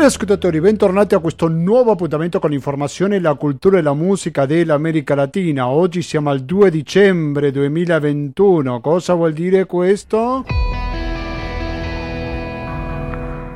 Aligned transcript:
Cari 0.00 0.12
ascoltatori, 0.12 0.62
bentornati 0.62 1.14
a 1.14 1.18
questo 1.18 1.46
nuovo 1.48 1.90
appuntamento 1.90 2.38
con 2.38 2.48
l'informazione, 2.48 3.20
la 3.20 3.34
cultura 3.34 3.76
e 3.76 3.82
la 3.82 3.92
musica 3.92 4.46
dell'America 4.46 5.14
Latina. 5.14 5.68
Oggi 5.68 6.00
siamo 6.00 6.30
al 6.30 6.40
2 6.40 6.70
dicembre 6.70 7.50
2021. 7.50 8.80
Cosa 8.80 9.12
vuol 9.12 9.34
dire 9.34 9.66
questo? 9.66 10.46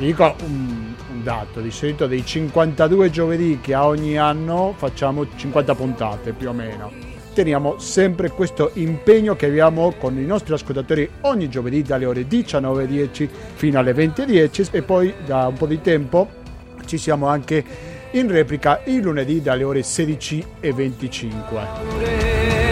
Dico 0.00 0.34
un, 0.44 0.94
un, 1.10 1.22
dato, 1.22 1.60
di 1.60 1.70
solito 1.70 2.06
dei 2.06 2.24
52 2.24 3.10
giovedì 3.10 3.58
che 3.60 3.74
a 3.74 3.86
ogni 3.86 4.18
anno 4.18 4.74
facciamo 4.76 5.26
50 5.36 5.74
puntate 5.74 6.32
più 6.32 6.48
o 6.48 6.52
meno. 6.52 6.90
Teniamo 7.34 7.78
sempre 7.78 8.30
questo 8.30 8.70
impegno 8.74 9.34
che 9.36 9.46
abbiamo 9.46 9.92
con 9.92 10.18
i 10.18 10.24
nostri 10.24 10.54
ascoltatori 10.54 11.08
ogni 11.22 11.48
giovedì 11.48 11.82
dalle 11.82 12.06
ore 12.06 12.22
19.10 12.22 13.28
fino 13.54 13.78
alle 13.78 13.92
20.10 13.92 14.68
e 14.72 14.82
poi 14.82 15.14
da 15.24 15.46
un 15.46 15.54
po' 15.54 15.66
di 15.66 15.80
tempo 15.80 16.28
ci 16.86 16.98
siamo 16.98 17.28
anche 17.28 17.64
in 18.12 18.28
replica 18.28 18.80
il 18.84 19.02
lunedì 19.02 19.40
dalle 19.40 19.62
ore 19.62 19.80
16.25. 19.80 22.69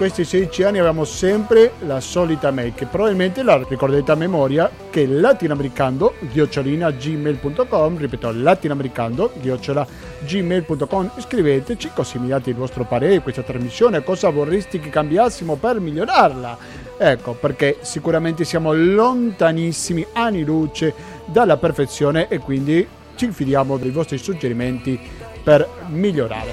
questi 0.00 0.24
16 0.24 0.62
anni 0.62 0.78
abbiamo 0.78 1.04
sempre 1.04 1.72
la 1.80 2.00
solita 2.00 2.50
mail 2.50 2.72
che 2.72 2.86
probabilmente 2.86 3.42
la 3.42 3.62
ricordate 3.68 4.10
a 4.10 4.14
memoria 4.14 4.70
che 4.88 5.02
è 5.02 5.06
latinamericando-gmail.com 5.06 7.98
ripeto 7.98 8.32
latinamericando-gmail.com 8.32 11.10
scriveteci 11.18 11.90
così 11.92 12.18
mi 12.18 12.28
date 12.28 12.48
il 12.48 12.56
vostro 12.56 12.86
parere 12.86 13.20
questa 13.20 13.42
trasmissione 13.42 14.02
cosa 14.02 14.30
vorresti 14.30 14.80
che 14.80 14.88
cambiassimo 14.88 15.56
per 15.56 15.80
migliorarla? 15.80 16.56
Ecco 16.96 17.34
perché 17.34 17.76
sicuramente 17.82 18.44
siamo 18.44 18.72
lontanissimi 18.72 20.06
anni 20.14 20.44
luce 20.44 20.94
dalla 21.26 21.58
perfezione 21.58 22.28
e 22.28 22.38
quindi 22.38 22.88
ci 23.16 23.30
fidiamo 23.30 23.76
dei 23.76 23.90
vostri 23.90 24.16
suggerimenti 24.16 24.98
per 25.42 25.68
migliorare 25.88 26.52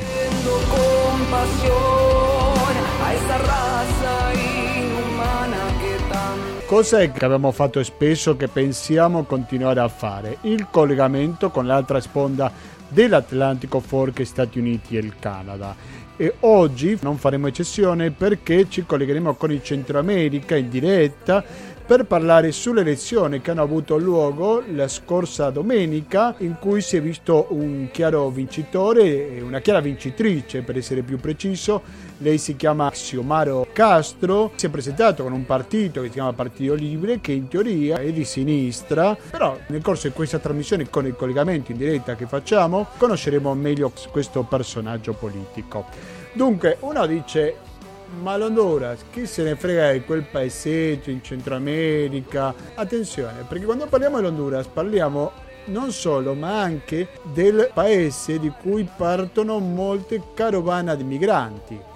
Cosa 6.68 7.00
che 7.10 7.24
abbiamo 7.24 7.54
fatto 7.54 7.82
spesso 7.82 8.36
che 8.36 8.50
pensiamo 8.50 9.24
continuare 9.24 9.80
a 9.80 9.88
fare? 9.88 10.40
Il 10.42 10.68
collegamento 10.70 11.50
con 11.50 11.66
l'altra 11.66 12.02
sponda 12.02 12.52
dell'Atlantico 12.90 13.80
forche 13.80 14.26
Stati 14.26 14.60
Uniti 14.60 14.98
e 14.98 15.00
il 15.00 15.14
Canada. 15.18 15.74
E 16.18 16.36
oggi 16.42 16.98
non 17.04 17.18
faremo 17.18 17.48
eccezione 17.48 18.12
perché 18.12 18.68
ci 18.68 18.86
collegheremo 18.86 19.36
con 19.36 19.54
il 19.54 19.64
Centro 19.64 19.98
America 19.98 20.58
in 20.58 20.68
diretta 20.68 21.42
per 21.86 22.04
parlare 22.04 22.52
sulle 22.52 22.82
elezioni 22.82 23.40
che 23.40 23.52
hanno 23.52 23.62
avuto 23.62 23.98
luogo 23.98 24.62
la 24.74 24.90
scorsa 24.90 25.50
domenica 25.52 26.36
in 26.40 26.58
cui 26.60 26.82
si 26.82 26.98
è 26.98 27.02
visto 27.02 27.48
un 27.52 27.88
chiaro 27.94 28.28
vincitore 28.30 29.38
e 29.38 29.42
una 29.42 29.62
chiara 29.62 29.80
vincitrice 29.80 30.64
per 30.64 30.76
essere 30.76 31.02
più 31.02 31.18
preciso. 31.18 31.82
Lei 32.20 32.40
si 32.40 32.56
chiama 32.56 32.90
Xiomaro 32.90 33.68
Castro, 33.72 34.52
si 34.56 34.66
è 34.66 34.70
presentato 34.70 35.22
con 35.22 35.34
un 35.34 35.46
partito 35.46 36.02
che 36.02 36.08
si 36.08 36.14
chiama 36.14 36.34
Partito 36.34 36.74
Libre 36.74 37.22
che 37.22 37.32
in 37.32 37.48
teoria 37.48 37.98
è 37.98 38.12
di 38.12 38.26
sinistra, 38.26 39.16
però 39.16 39.56
nel 39.68 39.84
corso 39.84 40.08
di 40.08 40.14
questa 40.16 40.40
trasmissione 40.40 40.90
con 40.90 41.06
il 41.06 41.16
collegamento 41.16 41.72
in 41.72 41.78
diretta 41.78 42.16
che 42.16 42.26
facciamo 42.26 42.88
conosceremo 42.98 43.54
meglio 43.54 43.92
questo 44.10 44.42
personaggio 44.42 45.14
politico. 45.14 45.86
Dunque, 46.34 46.78
uno 46.80 47.06
dice 47.06 47.58
ma 48.22 48.36
l'Honduras, 48.36 49.06
chi 49.12 49.28
se 49.28 49.44
ne 49.44 49.56
frega 49.56 49.92
di 49.92 50.02
quel 50.02 50.24
paeseggio 50.24 51.12
in 51.12 51.22
Centro 51.22 51.54
America? 51.54 52.52
Attenzione, 52.74 53.46
perché 53.48 53.66
quando 53.66 53.86
parliamo 53.86 54.16
dell'Honduras 54.16 54.66
parliamo 54.66 55.32
non 55.66 55.92
solo, 55.92 56.34
ma 56.34 56.62
anche 56.62 57.10
del 57.22 57.70
paese 57.72 58.40
di 58.40 58.52
cui 58.60 58.90
partono 58.96 59.60
molte 59.60 60.20
carovane 60.34 60.98
di 60.98 61.04
migranti 61.04 61.87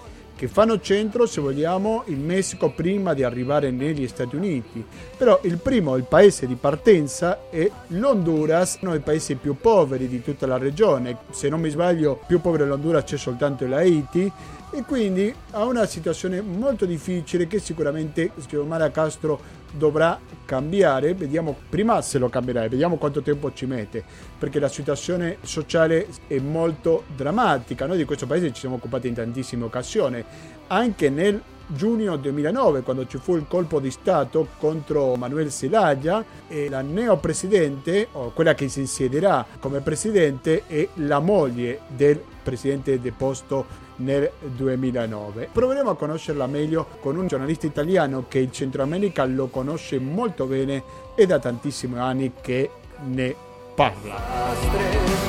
che 0.42 0.48
fanno 0.48 0.80
centro, 0.80 1.24
se 1.24 1.40
vogliamo, 1.40 2.02
il 2.06 2.18
Messico 2.18 2.72
prima 2.72 3.14
di 3.14 3.22
arrivare 3.22 3.70
negli 3.70 4.08
Stati 4.08 4.34
Uniti. 4.34 4.84
Però 5.16 5.38
il 5.44 5.58
primo, 5.58 5.94
il 5.94 6.02
paese 6.02 6.48
di 6.48 6.56
partenza 6.56 7.48
è 7.48 7.70
l'Honduras, 7.86 8.78
uno 8.80 8.90
dei 8.90 8.98
paesi 9.02 9.36
più 9.36 9.54
poveri 9.54 10.08
di 10.08 10.20
tutta 10.20 10.48
la 10.48 10.58
regione. 10.58 11.16
Se 11.30 11.48
non 11.48 11.60
mi 11.60 11.70
sbaglio, 11.70 12.20
più 12.26 12.40
povero 12.40 12.64
dell'Honduras 12.64 13.04
c'è 13.04 13.16
soltanto 13.18 13.68
l'Haiti 13.68 14.32
e 14.72 14.84
quindi 14.84 15.32
ha 15.50 15.64
una 15.64 15.84
situazione 15.84 16.40
molto 16.40 16.86
difficile 16.86 17.46
che 17.46 17.58
sicuramente 17.58 18.30
Xiomara 18.34 18.90
Castro 18.90 19.60
dovrà 19.70 20.18
cambiare, 20.46 21.14
vediamo 21.14 21.54
prima 21.68 22.00
se 22.00 22.18
lo 22.18 22.30
cambierà, 22.30 22.66
vediamo 22.68 22.96
quanto 22.96 23.20
tempo 23.20 23.52
ci 23.52 23.66
mette, 23.66 24.02
perché 24.38 24.58
la 24.58 24.68
situazione 24.68 25.36
sociale 25.42 26.06
è 26.26 26.38
molto 26.38 27.04
drammatica, 27.14 27.86
noi 27.86 27.98
di 27.98 28.04
questo 28.04 28.26
paese 28.26 28.52
ci 28.52 28.60
siamo 28.60 28.76
occupati 28.76 29.08
in 29.08 29.14
tantissime 29.14 29.64
occasioni, 29.64 30.24
anche 30.68 31.10
nel 31.10 31.40
giugno 31.66 32.16
2009 32.16 32.82
quando 32.82 33.06
ci 33.06 33.18
fu 33.18 33.36
il 33.36 33.46
colpo 33.48 33.78
di 33.78 33.90
Stato 33.90 34.48
contro 34.58 35.14
Manuel 35.16 35.50
Zelaya 35.50 36.24
e 36.48 36.68
la 36.68 36.80
neopresidente 36.82 38.08
o 38.12 38.30
quella 38.32 38.54
che 38.54 38.68
si 38.68 38.80
insiederà 38.80 39.46
come 39.58 39.80
presidente 39.80 40.64
è 40.66 40.88
la 40.94 41.20
moglie 41.20 41.80
del 41.88 42.20
presidente 42.42 43.00
deposto 43.00 43.81
nel 43.96 44.30
2009. 44.40 45.48
Proveremo 45.52 45.90
a 45.90 45.96
conoscerla 45.96 46.46
meglio 46.46 46.86
con 47.00 47.16
un 47.16 47.26
giornalista 47.26 47.66
italiano 47.66 48.24
che 48.28 48.38
il 48.38 48.52
Centro 48.52 48.82
America 48.82 49.24
lo 49.24 49.48
conosce 49.48 49.98
molto 49.98 50.46
bene 50.46 50.82
e 51.14 51.26
da 51.26 51.38
tantissimi 51.38 51.98
anni 51.98 52.32
che 52.40 52.70
ne 53.04 53.34
parla. 53.74 55.22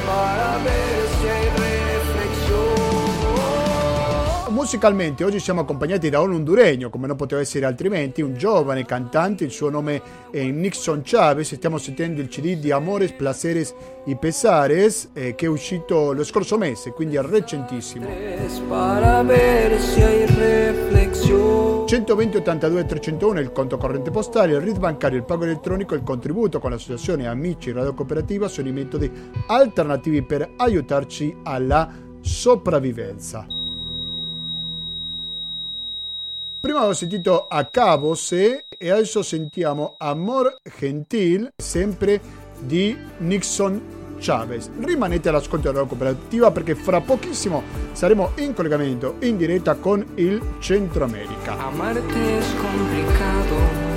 Musicalmente 4.53 5.24
oggi 5.24 5.40
siamo 5.40 5.62
accompagnati 5.62 6.09
da 6.09 6.22
un 6.22 6.34
honduregno, 6.34 6.90
come 6.90 7.08
non 7.08 7.16
poteva 7.18 7.41
essere 7.41 7.66
altrimenti, 7.66 8.22
un 8.22 8.36
giovane 8.36 8.86
cantante, 8.86 9.44
il 9.44 9.52
suo 9.52 9.69
nome 9.69 10.02
è 10.31 10.44
Nixon 10.44 11.02
Chavez, 11.03 11.56
stiamo 11.56 11.78
sentendo 11.80 12.22
il 12.22 12.28
CD 12.28 12.58
di 12.58 12.72
Amores, 12.72 13.12
Placeres 13.13 13.74
y 14.06 14.16
Pesares 14.16 15.09
eh, 15.13 15.34
che 15.36 15.47
è 15.47 15.50
uscito 15.50 16.13
lo 16.13 16.24
scorso 16.24 16.58
mese, 16.58 16.92
quindi 16.92 17.16
è 17.16 17.22
recentissimo. 17.22 18.08
120 21.86 22.38
82 22.38 22.86
301 22.86 23.40
il 23.40 23.52
conto 23.52 23.78
corrente 23.78 24.12
postale, 24.12 24.53
il 24.53 24.62
RID 24.62 24.78
bancario, 24.78 25.18
il 25.18 25.25
pago 25.25 25.44
elettronico, 25.46 25.96
il 25.96 26.03
contributo 26.03 26.59
con 26.59 26.72
l'associazione 26.72 27.28
Amici 27.28 27.72
Radio 27.72 27.94
Cooperativa 27.94 28.47
sono 28.47 28.68
i 28.68 28.72
metodi 28.72 29.12
alternativi 29.47 30.22
per 30.22 30.54
aiutarci 30.57 31.36
alla 31.44 31.89
sopravvivenza. 32.22 33.62
Prima 36.63 36.86
ho 36.86 36.94
sentito 36.94 37.48
a 37.50 37.65
Cabo 37.65 38.15
Se 38.15 38.68
e 38.69 38.89
adesso 38.89 39.21
sentiamo 39.21 39.95
Amor 39.98 40.62
Gentil, 40.80 41.51
sempre 41.57 42.21
di 42.57 42.98
Nixon 43.18 44.15
Chavez. 44.18 44.69
Rimanete 44.80 45.27
all'ascolto 45.27 45.69
della 45.69 45.83
cooperativa 45.83 46.51
perché 46.51 46.74
fra 46.75 47.01
pochissimo 47.01 47.63
saremo 47.92 48.31
in 48.36 48.54
collegamento 48.54 49.18
in 49.24 49.36
diretta 49.36 49.75
con 49.75 50.06
il 50.15 50.42
Centro 50.60 51.04
America. 51.04 51.57
Amarte 51.57 52.38
es 52.38 52.54
complicado. 52.54 53.93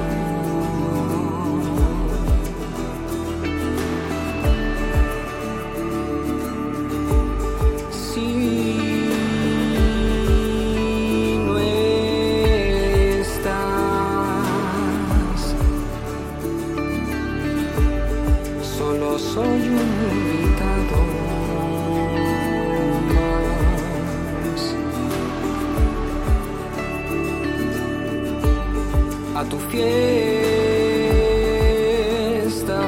Tu 29.49 29.59
fiesta 29.59 30.89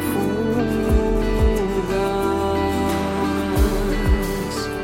fugaz. 0.01 0.49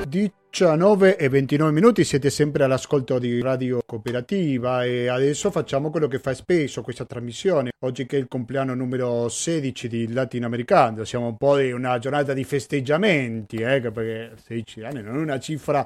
19 0.06 1.17
e 1.17 1.29
29 1.29 1.73
minuti 1.73 2.05
siete 2.05 2.31
sempre 2.31 2.62
all'ascolto 2.62 3.19
di 3.19 3.41
Radio 3.41 3.81
Cooperativa 3.85 4.85
e 4.85 5.09
adesso 5.09 5.50
facciamo 5.50 5.91
quello 5.91 6.06
che 6.06 6.21
fa 6.21 6.32
spesso 6.32 6.82
questa 6.82 7.05
trasmissione. 7.05 7.73
Oggi 7.81 8.06
che 8.06 8.17
è 8.17 8.20
il 8.20 8.29
compleanno 8.29 8.75
numero 8.75 9.29
16 9.29 9.88
di 9.88 10.12
Latinoamericano, 10.12 11.03
siamo 11.05 11.27
un 11.27 11.37
po' 11.37 11.59
in 11.59 11.75
una 11.75 11.99
giornata 11.99 12.32
di 12.32 12.44
festeggiamenti, 12.44 13.56
eh, 13.56 13.81
perché 13.81 14.35
16 14.47 14.82
anni 14.85 15.03
non 15.03 15.17
è 15.17 15.23
una 15.23 15.41
cifra 15.41 15.85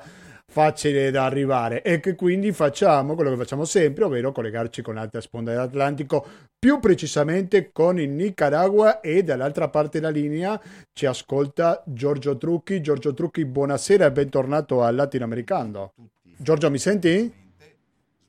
facile 0.50 1.10
da 1.10 1.26
arrivare 1.26 1.82
e 1.82 2.00
che 2.00 2.14
quindi 2.14 2.52
facciamo 2.52 3.14
quello 3.14 3.30
che 3.30 3.36
facciamo 3.36 3.64
sempre, 3.64 4.04
ovvero 4.04 4.32
collegarci 4.32 4.80
con 4.80 4.94
l'altra 4.94 5.20
sponda 5.20 5.52
dell'Atlantico, 5.52 6.26
più 6.58 6.80
precisamente 6.80 7.70
con 7.70 8.00
il 8.00 8.08
Nicaragua 8.08 9.00
e 9.00 9.22
dall'altra 9.22 9.68
parte 9.68 10.00
della 10.00 10.10
linea 10.10 10.60
ci 10.92 11.06
ascolta 11.06 11.82
Giorgio 11.86 12.36
Trucchi. 12.36 12.80
Giorgio 12.80 13.12
Trucchi, 13.12 13.44
buonasera 13.44 14.06
e 14.06 14.12
bentornato 14.12 14.82
al 14.82 14.94
Latinoamericano. 14.94 15.92
Giorgio, 16.36 16.70
mi 16.70 16.78
senti? 16.78 17.47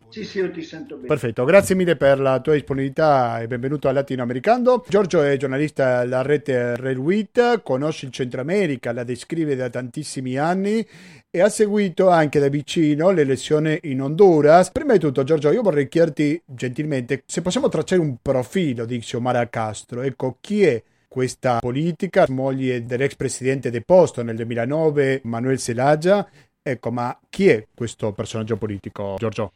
Sì, 0.09 0.23
sì, 0.25 0.39
io 0.39 0.49
ti 0.49 0.63
sento 0.63 0.95
bene. 0.95 1.07
Perfetto, 1.07 1.45
grazie 1.45 1.75
mille 1.75 1.95
per 1.95 2.19
la 2.19 2.39
tua 2.39 2.53
disponibilità 2.53 3.39
e 3.39 3.47
benvenuto 3.47 3.87
al 3.87 3.93
Latinoamericano. 3.93 4.83
Giorgio 4.87 5.21
è 5.21 5.37
giornalista 5.37 5.99
alla 5.99 6.23
rete 6.23 6.75
Reluit, 6.75 7.61
conosce 7.61 8.07
il 8.07 8.11
Centro 8.11 8.41
America, 8.41 8.91
la 8.91 9.03
descrive 9.03 9.55
da 9.55 9.69
tantissimi 9.69 10.35
anni 10.35 10.83
e 11.29 11.41
ha 11.41 11.49
seguito 11.49 12.09
anche 12.09 12.39
da 12.39 12.47
vicino 12.47 13.11
le 13.11 13.21
elezioni 13.21 13.77
in 13.83 14.01
Honduras. 14.01 14.71
Prima 14.71 14.93
di 14.93 14.99
tutto, 14.99 15.23
Giorgio, 15.23 15.51
io 15.51 15.61
vorrei 15.61 15.87
chiederti 15.87 16.41
gentilmente 16.43 17.21
se 17.27 17.43
possiamo 17.43 17.69
tracciare 17.69 18.01
un 18.01 18.17
profilo 18.19 18.85
di 18.85 18.97
Xiomara 18.97 19.47
Castro. 19.47 20.01
Ecco, 20.01 20.37
chi 20.41 20.63
è 20.63 20.81
questa 21.07 21.59
politica, 21.59 22.25
moglie 22.29 22.83
dell'ex 22.83 23.15
presidente 23.15 23.69
deposto 23.69 24.23
nel 24.23 24.37
2009, 24.37 25.21
Manuel 25.25 25.59
Zelaya. 25.59 26.27
Ecco, 26.63 26.91
ma 26.91 27.15
chi 27.29 27.47
è 27.49 27.67
questo 27.75 28.11
personaggio 28.11 28.57
politico, 28.57 29.15
Giorgio? 29.19 29.51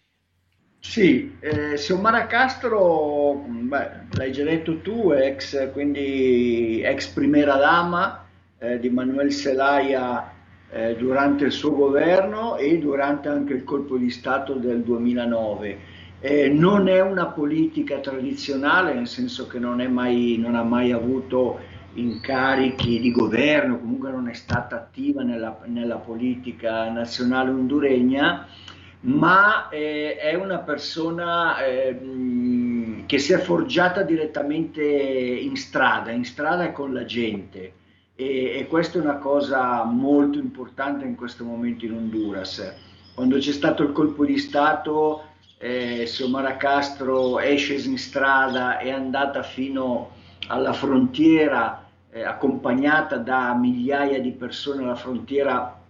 Sì, 0.86 1.38
eh, 1.40 1.74
Xiomara 1.74 2.28
Castro, 2.28 3.46
beh, 3.48 3.90
l'hai 4.12 4.32
già 4.32 4.44
detto 4.44 4.82
tu, 4.82 5.12
ex, 5.12 5.72
quindi 5.72 6.82
ex 6.84 7.08
primera 7.08 7.56
dama 7.56 8.24
eh, 8.60 8.80
di 8.80 8.90
Manuel 8.90 9.32
Zelaya 9.32 10.32
eh, 10.70 10.96
durante 10.96 11.46
il 11.46 11.52
suo 11.52 11.74
governo 11.74 12.58
e 12.58 12.78
durante 12.78 13.30
anche 13.30 13.54
il 13.54 13.64
colpo 13.64 13.98
di 13.98 14.12
Stato 14.12 14.54
del 14.56 14.84
2009. 14.84 15.80
Eh, 16.20 16.50
non 16.50 16.88
è 16.88 17.02
una 17.02 17.26
politica 17.28 17.98
tradizionale, 18.00 18.94
nel 18.94 19.08
senso 19.08 19.48
che 19.48 19.58
non, 19.58 19.82
mai, 19.92 20.38
non, 20.38 20.54
ha 20.54 20.64
mai 20.64 20.92
avuto 20.92 21.60
incarichi 21.94 23.00
di 23.00 23.12
governo, 23.12 23.80
comunque 23.80 24.12
non 24.12 24.28
è 24.28 24.34
stata 24.34 24.76
attiva 24.76 25.24
nella, 25.24 25.60
nella 25.66 25.98
politica 25.98 26.92
nazionale 26.92 27.50
honduregna 27.50 28.48
ma 29.04 29.70
eh, 29.70 30.18
è 30.18 30.34
una 30.36 30.60
persona 30.60 31.64
eh, 31.66 33.04
che 33.06 33.18
si 33.18 33.34
è 33.34 33.38
forgiata 33.40 34.02
direttamente 34.02 34.82
in 34.82 35.56
strada, 35.56 36.12
in 36.12 36.24
strada 36.24 36.72
con 36.72 36.94
la 36.94 37.04
gente. 37.06 37.74
E, 38.16 38.60
e 38.60 38.68
questa 38.68 39.00
è 39.00 39.02
una 39.02 39.18
cosa 39.18 39.84
molto 39.84 40.38
importante 40.38 41.06
in 41.06 41.16
questo 41.16 41.44
momento 41.44 41.86
in 41.86 41.94
Honduras. 41.94 42.74
Quando 43.14 43.38
c'è 43.38 43.52
stato 43.52 43.84
il 43.84 43.92
colpo 43.92 44.26
di 44.26 44.38
Stato, 44.38 45.24
eh, 45.58 46.04
Xiomara 46.06 46.58
Castro 46.58 47.40
è 47.40 47.56
scesa 47.58 47.90
in 47.90 47.98
strada, 47.98 48.78
è 48.78 48.90
andata 48.90 49.44
fino 49.44 50.12
alla 50.48 50.74
frontiera, 50.74 51.86
eh, 52.10 52.24
accompagnata 52.24 53.18
da 53.18 53.54
migliaia 53.54 54.20
di 54.20 54.32
persone 54.32 54.84
alla 54.84 54.96
frontiera 54.96 55.83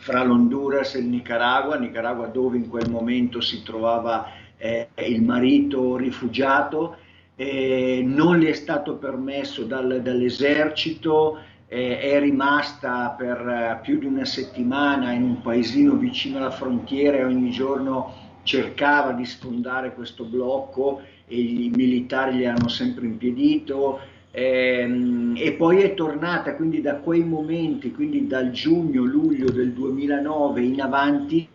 fra 0.00 0.24
l'Honduras 0.24 0.94
e 0.94 1.00
il 1.00 1.06
Nicaragua, 1.06 1.76
Nicaragua 1.76 2.26
dove 2.26 2.56
in 2.56 2.68
quel 2.68 2.90
momento 2.90 3.40
si 3.40 3.62
trovava 3.62 4.32
eh, 4.56 4.88
il 5.06 5.22
marito 5.22 5.96
rifugiato, 5.96 6.96
eh, 7.36 8.02
non 8.04 8.38
le 8.38 8.48
è 8.48 8.52
stato 8.54 8.96
permesso 8.96 9.64
dal, 9.64 10.00
dall'esercito, 10.02 11.38
eh, 11.68 12.00
è 12.00 12.18
rimasta 12.18 13.14
per 13.16 13.38
eh, 13.46 13.78
più 13.82 13.98
di 13.98 14.06
una 14.06 14.24
settimana 14.24 15.12
in 15.12 15.22
un 15.22 15.40
paesino 15.42 15.94
vicino 15.94 16.38
alla 16.38 16.50
frontiera 16.50 17.18
e 17.18 17.24
ogni 17.24 17.50
giorno 17.50 18.28
cercava 18.42 19.12
di 19.12 19.26
sfondare 19.26 19.94
questo 19.94 20.24
blocco 20.24 21.02
e 21.26 21.38
i 21.38 21.70
militari 21.74 22.38
le 22.38 22.46
hanno 22.48 22.68
sempre 22.68 23.04
impedito, 23.04 24.00
Ehm, 24.32 25.34
e 25.36 25.52
poi 25.52 25.82
è 25.82 25.94
tornata 25.94 26.54
quindi 26.54 26.80
da 26.80 26.96
quei 26.96 27.24
momenti, 27.24 27.90
quindi 27.90 28.26
dal 28.26 28.50
giugno-luglio 28.50 29.50
del 29.50 29.72
2009 29.72 30.62
in 30.62 30.80
avanti, 30.80 31.48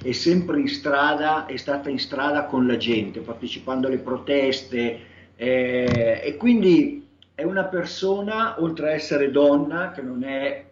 è 0.00 0.12
sempre 0.12 0.60
in 0.60 0.68
strada, 0.68 1.46
è 1.46 1.56
stata 1.56 1.88
in 1.88 1.98
strada 1.98 2.44
con 2.44 2.66
la 2.66 2.76
gente, 2.76 3.20
partecipando 3.20 3.86
alle 3.86 3.98
proteste 3.98 5.00
eh, 5.36 6.20
e 6.22 6.36
quindi 6.36 7.06
è 7.34 7.44
una 7.44 7.64
persona, 7.64 8.60
oltre 8.60 8.90
a 8.90 8.94
essere 8.94 9.30
donna, 9.30 9.92
che 9.92 10.02
non 10.02 10.24
è 10.24 10.64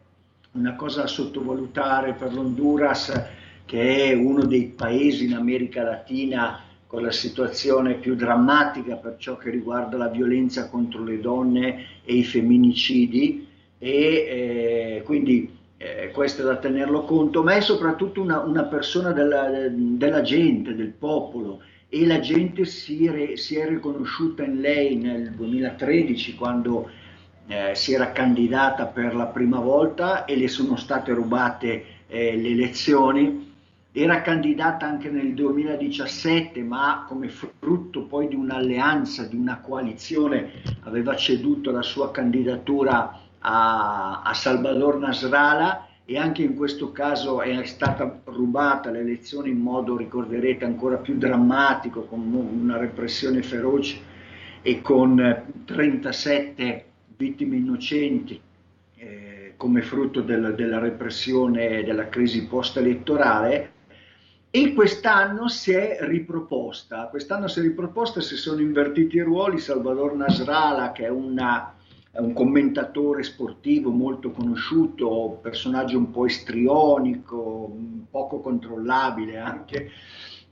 una 0.52 0.74
cosa 0.74 1.02
da 1.02 1.06
sottovalutare 1.06 2.14
per 2.14 2.32
l'Honduras, 2.32 3.24
che 3.64 4.04
è 4.04 4.14
uno 4.14 4.44
dei 4.44 4.66
paesi 4.66 5.24
in 5.24 5.34
America 5.34 5.82
Latina 5.82 6.65
con 6.86 7.02
la 7.02 7.10
situazione 7.10 7.94
più 7.94 8.14
drammatica 8.14 8.96
per 8.96 9.16
ciò 9.18 9.36
che 9.36 9.50
riguarda 9.50 9.96
la 9.96 10.08
violenza 10.08 10.68
contro 10.68 11.02
le 11.02 11.20
donne 11.20 11.86
e 12.04 12.14
i 12.14 12.24
femminicidi 12.24 13.46
e 13.78 13.90
eh, 13.90 15.02
quindi 15.04 15.54
eh, 15.78 16.10
questo 16.12 16.42
è 16.42 16.44
da 16.44 16.56
tenerlo 16.56 17.04
conto, 17.04 17.42
ma 17.42 17.54
è 17.54 17.60
soprattutto 17.60 18.22
una, 18.22 18.40
una 18.40 18.64
persona 18.64 19.12
della, 19.12 19.68
della, 19.68 20.22
gente, 20.22 20.74
del 20.74 20.92
popolo 20.92 21.60
e 21.88 22.06
la 22.06 22.20
gente 22.20 22.64
si, 22.64 23.08
re, 23.08 23.36
si, 23.36 23.56
è 23.56 23.68
riconosciuta 23.68 24.42
in 24.42 24.60
lei 24.60 24.96
nel 24.96 25.32
2013 25.32 26.34
quando 26.34 26.90
eh, 27.46 27.74
si 27.74 27.92
era 27.92 28.12
candidata 28.12 28.86
per 28.86 29.14
la 29.14 29.26
prima 29.26 29.60
volta 29.60 30.24
e 30.24 30.36
le 30.36 30.48
sono 30.48 30.76
state 30.76 31.12
rubate 31.12 31.84
eh, 32.08 32.36
le 32.36 32.48
elezioni 32.48 33.45
era 33.98 34.20
candidata 34.20 34.84
anche 34.84 35.08
nel 35.08 35.32
2017, 35.32 36.62
ma 36.62 37.06
come 37.08 37.30
frutto 37.30 38.02
poi 38.02 38.28
di 38.28 38.34
un'alleanza, 38.34 39.24
di 39.24 39.36
una 39.36 39.60
coalizione, 39.60 40.50
aveva 40.80 41.16
ceduto 41.16 41.70
la 41.70 41.80
sua 41.80 42.10
candidatura 42.10 43.18
a, 43.38 44.20
a 44.20 44.34
Salvador 44.34 44.98
Nasralla 44.98 45.86
e 46.04 46.18
anche 46.18 46.42
in 46.42 46.56
questo 46.56 46.92
caso 46.92 47.40
è 47.40 47.64
stata 47.64 48.20
rubata 48.24 48.90
l'elezione 48.90 49.48
in 49.48 49.60
modo, 49.60 49.96
ricorderete, 49.96 50.66
ancora 50.66 50.98
più 50.98 51.16
drammatico, 51.16 52.02
con 52.02 52.20
una 52.34 52.76
repressione 52.76 53.42
feroce 53.42 53.98
e 54.60 54.82
con 54.82 55.42
37 55.64 56.84
vittime 57.16 57.56
innocenti 57.56 58.38
eh, 58.96 59.54
come 59.56 59.80
frutto 59.80 60.20
del, 60.20 60.52
della 60.54 60.80
repressione 60.80 61.78
e 61.78 61.82
della 61.82 62.10
crisi 62.10 62.46
post-elettorale 62.46 63.70
e 64.50 64.72
quest'anno 64.72 65.48
si 65.48 65.72
è 65.72 65.98
riproposta, 66.00 67.08
quest'anno 67.08 67.48
si 67.48 67.58
è 67.58 67.62
riproposta, 67.62 68.20
si 68.20 68.36
sono 68.36 68.60
invertiti 68.60 69.16
i 69.16 69.20
ruoli, 69.20 69.58
Salvador 69.58 70.14
Nasralla 70.14 70.92
che 70.92 71.04
è, 71.04 71.10
una, 71.10 71.74
un 72.12 72.32
commentatore 72.32 73.22
sportivo 73.22 73.90
molto 73.90 74.30
conosciuto, 74.30 75.38
personaggio 75.42 75.98
un 75.98 76.10
po' 76.10 76.26
istrionico, 76.26 77.76
poco 78.10 78.40
controllabile 78.40 79.36
anche, 79.36 79.90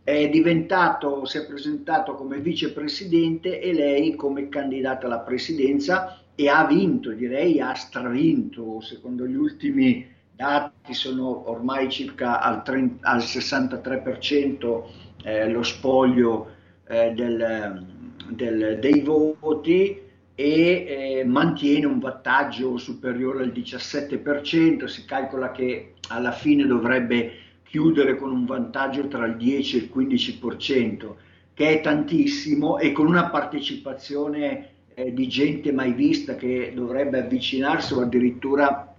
è 0.03 0.29
diventato, 0.29 1.25
si 1.25 1.39
è 1.39 1.47
presentato 1.47 2.15
come 2.15 2.39
vicepresidente 2.39 3.59
e 3.59 3.73
lei 3.73 4.15
come 4.15 4.51
candidata 4.51 5.07
alla 5.07 5.21
presidenza 5.21 6.21
e 6.35 6.49
ha 6.49 6.67
vinto, 6.67 7.11
direi 7.13 7.59
ha 7.61 7.73
stravinto, 7.75 8.81
secondo 8.83 9.27
gli 9.27 9.37
ultimi 9.37 10.14
dati 10.37 10.95
sono 10.95 11.49
ormai 11.51 11.89
circa 11.91 12.41
al, 12.41 12.63
30, 12.63 13.09
al 13.09 13.19
63% 13.19 14.83
eh, 15.23 15.49
lo 15.49 15.63
spoglio 15.63 16.51
eh, 16.89 17.13
del, 17.13 17.87
del, 18.31 18.79
dei 18.81 19.01
voti 19.01 20.03
e 20.35 21.19
eh, 21.19 21.25
mantiene 21.25 21.87
un 21.87 22.01
vantaggio 22.01 22.77
superiore 22.77 23.45
al 23.45 23.51
17%, 23.51 24.85
si 24.87 25.05
calcola 25.05 25.53
che 25.53 25.95
alla 26.09 26.33
fine 26.33 26.67
dovrebbe 26.67 27.33
chiudere 27.63 28.17
con 28.17 28.33
un 28.33 28.45
vantaggio 28.45 29.07
tra 29.07 29.27
il 29.27 29.37
10 29.37 29.77
e 29.77 29.81
il 29.81 29.91
15%, 29.95 31.15
che 31.55 31.79
è 31.79 31.81
tantissimo 31.81 32.79
e 32.79 32.91
con 32.93 33.07
una 33.07 33.29
partecipazione 33.31 34.71
eh, 34.95 35.13
di 35.13 35.29
gente 35.29 35.73
mai 35.73 35.93
vista 35.93 36.35
che 36.35 36.73
dovrebbe 36.75 37.21
avvicinarsi 37.21 37.93
o 37.95 38.01
addirittura 38.01 38.94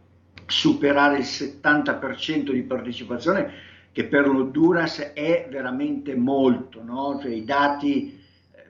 superare 0.45 1.17
il 1.17 1.23
70% 1.23 2.51
di 2.51 2.61
partecipazione 2.63 3.51
che 3.91 4.05
per 4.05 4.27
l'Honduras 4.27 4.99
è 5.13 5.47
veramente 5.49 6.15
molto, 6.15 6.83
no? 6.83 7.17
cioè, 7.21 7.31
i 7.31 7.45
dati 7.45 8.21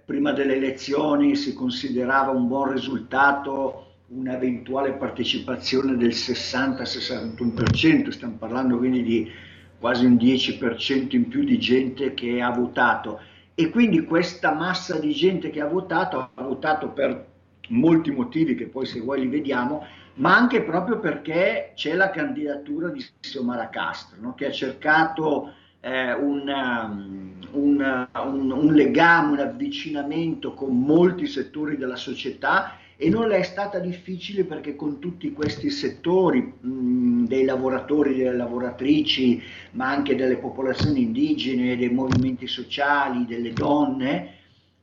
prima 0.06 0.32
delle 0.32 0.56
elezioni 0.56 1.36
si 1.36 1.54
considerava 1.54 2.32
un 2.32 2.48
buon 2.48 2.72
risultato 2.72 3.82
un'eventuale 4.08 4.94
partecipazione 4.94 5.98
del 5.98 6.10
60-61%, 6.10 8.10
stiamo 8.10 8.36
parlando 8.36 8.78
quindi 8.78 9.02
di 9.02 9.32
quasi 9.80 10.06
un 10.06 10.14
10% 10.14 11.16
in 11.16 11.28
più 11.28 11.44
di 11.44 11.58
gente 11.58 12.14
che 12.14 12.40
ha 12.42 12.52
votato 12.52 13.20
e 13.56 13.70
quindi 13.70 14.06
questa 14.06 14.54
massa 14.54 15.00
di 15.00 15.12
gente 15.12 15.50
che 15.50 15.62
ha 15.62 15.68
votato 15.68 16.30
ha 16.34 16.44
votato 16.44 16.90
per 16.90 17.34
molti 17.70 18.12
motivi 18.12 18.56
che 18.56 18.68
poi 18.68 18.86
se 18.86 19.00
vuoi 19.00 19.22
li 19.22 19.28
vediamo, 19.28 19.86
ma 20.16 20.36
anche 20.36 20.62
proprio 20.62 21.00
perché 21.00 21.72
c'è 21.76 21.94
la 21.94 22.10
candidatura 22.10 22.90
di 22.90 23.04
Xiomara 23.20 23.70
Castro, 23.70 24.18
no? 24.20 24.34
che 24.34 24.48
ha 24.48 24.52
cercato 24.52 25.54
eh, 25.82 26.14
un, 26.14 26.48
um, 26.48 27.34
un, 27.52 28.08
un, 28.14 28.52
un 28.52 28.74
legame, 28.74 29.32
un 29.34 29.40
avvicinamento 29.40 30.54
con 30.54 30.80
molti 30.80 31.28
settori 31.28 31.78
della 31.78 31.98
società 31.98 32.78
e 32.98 33.10
non 33.10 33.28
le 33.28 33.40
è 33.40 33.44
stata 33.44 33.80
difficile 33.80 34.46
perché 34.46 34.78
con 34.78 35.00
tutti 35.00 35.34
questi 35.34 35.70
settori 35.70 36.42
mh, 36.42 37.26
dei 37.26 37.44
lavoratori, 37.44 38.16
delle 38.16 38.38
lavoratrici, 38.38 39.44
ma 39.72 39.90
anche 39.90 40.16
delle 40.16 40.38
popolazioni 40.38 41.02
indigene, 41.02 41.76
dei 41.76 41.90
movimenti 41.90 42.48
sociali, 42.48 43.26
delle 43.26 43.54
donne, 43.54 44.34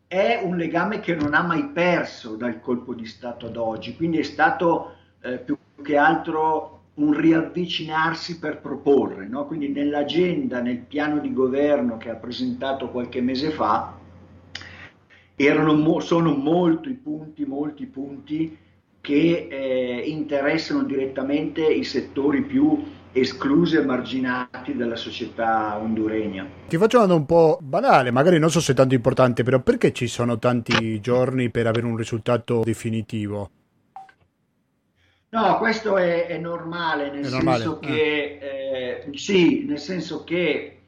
è 0.07 0.43
un 0.45 0.59
legame 0.59 1.01
che 1.01 1.15
non 1.15 1.33
ha 1.33 1.43
mai 1.43 1.69
perso 1.69 2.37
dal 2.37 2.61
colpo 2.61 2.93
di 2.93 3.07
Stato 3.07 3.47
ad 3.47 3.57
oggi, 3.57 3.97
quindi 3.97 4.19
è 4.19 4.23
stato 4.23 4.97
eh, 5.23 5.39
più 5.39 5.57
che 5.83 5.97
altro 5.97 6.81
un 6.95 7.19
riavvicinarsi 7.19 8.39
per 8.39 8.61
proporre, 8.61 9.27
no? 9.27 9.47
quindi 9.47 9.69
nell'agenda, 9.69 10.61
nel 10.61 10.79
piano 10.79 11.19
di 11.19 11.33
governo 11.33 11.97
che 11.97 12.11
ha 12.11 12.17
presentato 12.17 12.91
qualche 12.91 13.23
mese 13.23 13.51
fa, 13.51 13.99
erano, 15.35 16.01
sono 16.01 16.35
molti 16.35 16.91
punti, 16.91 17.45
molti 17.47 17.87
punti 17.87 18.59
che 19.01 19.49
eh, 19.51 20.03
interessano 20.07 20.85
direttamente 20.85 21.65
i 21.65 21.83
settori 21.83 22.43
più 22.43 22.85
esclusi 23.13 23.77
e 23.77 23.85
marginati 23.85 24.77
dalla 24.77 24.97
società 24.97 25.79
honduregna. 25.79 26.47
Ti 26.69 26.77
faccio 26.77 26.99
una 26.99 27.07
domanda 27.07 27.15
un 27.15 27.27
po' 27.27 27.59
banale, 27.61 28.11
magari 28.11 28.39
non 28.39 28.51
so 28.51 28.61
se 28.61 28.73
è 28.73 28.75
tanto 28.75 28.95
importante, 28.95 29.43
però 29.43 29.61
perché 29.61 29.93
ci 29.93 30.07
sono 30.07 30.39
tanti 30.39 31.01
giorni 31.01 31.51
per 31.51 31.67
avere 31.67 31.87
un 31.87 31.97
risultato 31.97 32.63
definitivo? 32.65 33.51
No, 35.33 35.57
questo 35.57 35.97
è, 35.97 36.27
è 36.27 36.37
normale, 36.37 37.11
nel 37.11 37.25
è 37.25 37.29
senso 37.29 37.37
normale. 37.37 37.79
che 37.81 38.39
eh. 38.41 39.03
Eh, 39.09 39.17
sì, 39.17 39.65
nel 39.65 39.79
senso 39.79 40.25
che 40.25 40.81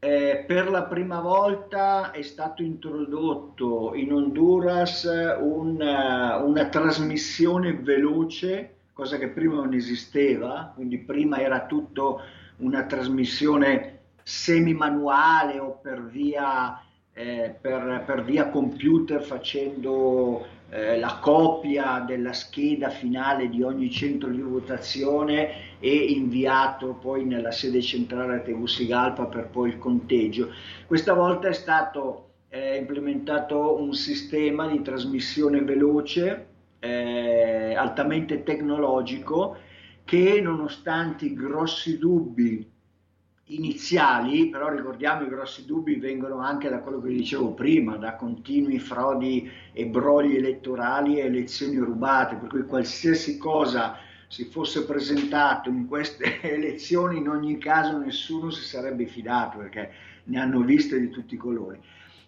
eh, 0.00 0.44
per 0.44 0.68
la 0.70 0.82
prima 0.84 1.20
volta 1.20 2.10
è 2.10 2.22
stato 2.22 2.62
introdotto 2.62 3.92
in 3.94 4.12
Honduras 4.12 5.04
una, 5.40 6.36
una 6.38 6.68
trasmissione 6.68 7.74
veloce, 7.74 8.74
cosa 8.92 9.18
che 9.18 9.28
prima 9.28 9.54
non 9.54 9.72
esisteva, 9.72 10.72
quindi 10.74 10.98
prima 10.98 11.38
era 11.38 11.66
tutto 11.66 12.20
una 12.56 12.86
trasmissione 12.86 14.00
semi-manuale 14.24 15.60
o 15.60 15.78
per 15.80 16.02
via, 16.02 16.82
eh, 17.12 17.56
per, 17.60 18.02
per 18.04 18.24
via 18.24 18.48
computer 18.48 19.22
facendo 19.22 20.44
eh, 20.70 20.98
la 20.98 21.18
copia 21.20 22.04
della 22.06 22.32
scheda 22.32 22.90
finale 22.90 23.48
di 23.48 23.62
ogni 23.62 23.90
centro 23.90 24.30
di 24.30 24.40
votazione 24.40 25.78
e 25.78 25.94
inviato 25.94 26.94
poi 26.94 27.24
nella 27.24 27.52
sede 27.52 27.80
centrale 27.80 28.36
a 28.36 28.40
Tegucigalpa 28.40 29.26
per 29.26 29.48
poi 29.48 29.70
il 29.70 29.78
conteggio. 29.78 30.50
Questa 30.86 31.14
volta 31.14 31.48
è 31.48 31.52
stato 31.52 32.30
eh, 32.48 32.76
implementato 32.76 33.80
un 33.80 33.92
sistema 33.92 34.66
di 34.66 34.82
trasmissione 34.82 35.62
veloce, 35.62 36.48
eh, 36.80 37.74
altamente 37.74 38.42
tecnologico, 38.42 39.56
che 40.04 40.40
nonostante 40.40 41.26
i 41.26 41.34
grossi 41.34 41.98
dubbi 41.98 42.74
iniziali, 43.48 44.48
però 44.48 44.68
ricordiamo 44.68 45.24
i 45.24 45.28
grossi 45.28 45.64
dubbi 45.64 45.96
vengono 45.96 46.38
anche 46.40 46.68
da 46.68 46.80
quello 46.80 47.00
che 47.00 47.10
dicevo 47.10 47.52
prima, 47.52 47.96
da 47.96 48.16
continui 48.16 48.78
frodi 48.78 49.48
e 49.72 49.86
brogli 49.86 50.36
elettorali 50.36 51.18
e 51.18 51.26
elezioni 51.26 51.76
rubate, 51.76 52.36
per 52.36 52.48
cui 52.48 52.64
qualsiasi 52.64 53.38
cosa 53.38 53.98
si 54.28 54.46
fosse 54.46 54.84
presentato 54.84 55.68
in 55.68 55.86
queste 55.86 56.40
elezioni 56.42 57.18
in 57.18 57.28
ogni 57.28 57.58
caso 57.58 57.96
nessuno 57.98 58.50
si 58.50 58.64
sarebbe 58.64 59.06
fidato 59.06 59.58
perché 59.58 59.92
ne 60.24 60.40
hanno 60.40 60.62
viste 60.62 60.98
di 60.98 61.08
tutti 61.10 61.34
i 61.34 61.38
colori. 61.38 61.78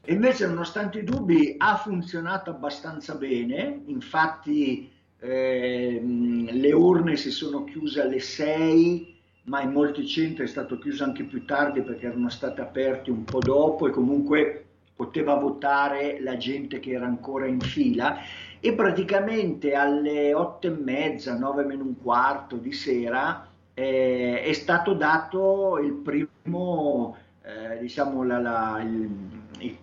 E 0.00 0.12
invece 0.12 0.46
nonostante 0.46 1.00
i 1.00 1.04
dubbi 1.04 1.56
ha 1.58 1.76
funzionato 1.76 2.50
abbastanza 2.50 3.16
bene, 3.16 3.82
infatti 3.87 4.88
eh, 5.18 6.00
le 6.00 6.72
urne 6.72 7.16
si 7.16 7.30
sono 7.32 7.64
chiuse 7.64 8.02
alle 8.02 8.20
6 8.20 9.17
ma 9.49 9.62
in 9.62 9.73
molti 9.73 10.07
centri 10.07 10.45
è 10.45 10.47
stato 10.47 10.78
chiuso 10.78 11.05
anche 11.05 11.25
più 11.25 11.45
tardi 11.45 11.81
perché 11.83 12.07
erano 12.07 12.28
stati 12.28 12.61
aperti 12.61 13.11
un 13.11 13.25
po' 13.25 13.40
dopo 13.40 13.88
e 13.88 13.90
comunque 13.90 14.64
poteva 14.95 15.35
votare 15.35 16.21
la 16.21 16.37
gente 16.37 16.81
che 16.81 16.93
era 16.93 17.07
ancora 17.07 17.47
in 17.47 17.61
fila 17.61 18.19
e 18.61 18.73
praticamente 18.73 19.75
alle 19.75 20.35
otto 20.35 20.67
e 20.67 20.71
mezza, 20.71 21.38
nove 21.38 21.64
meno 21.64 21.85
un 21.85 22.00
quarto 22.00 22.57
di 22.57 22.73
sera 22.73 23.49
eh, 23.75 24.43
è 24.43 24.52
stato 24.52 24.93
dato 24.95 25.78
il 25.78 25.93
primo, 25.93 27.17
eh, 27.43 27.78
diciamo 27.78 28.25
la, 28.25 28.40
la, 28.40 28.81
il, 28.83 29.76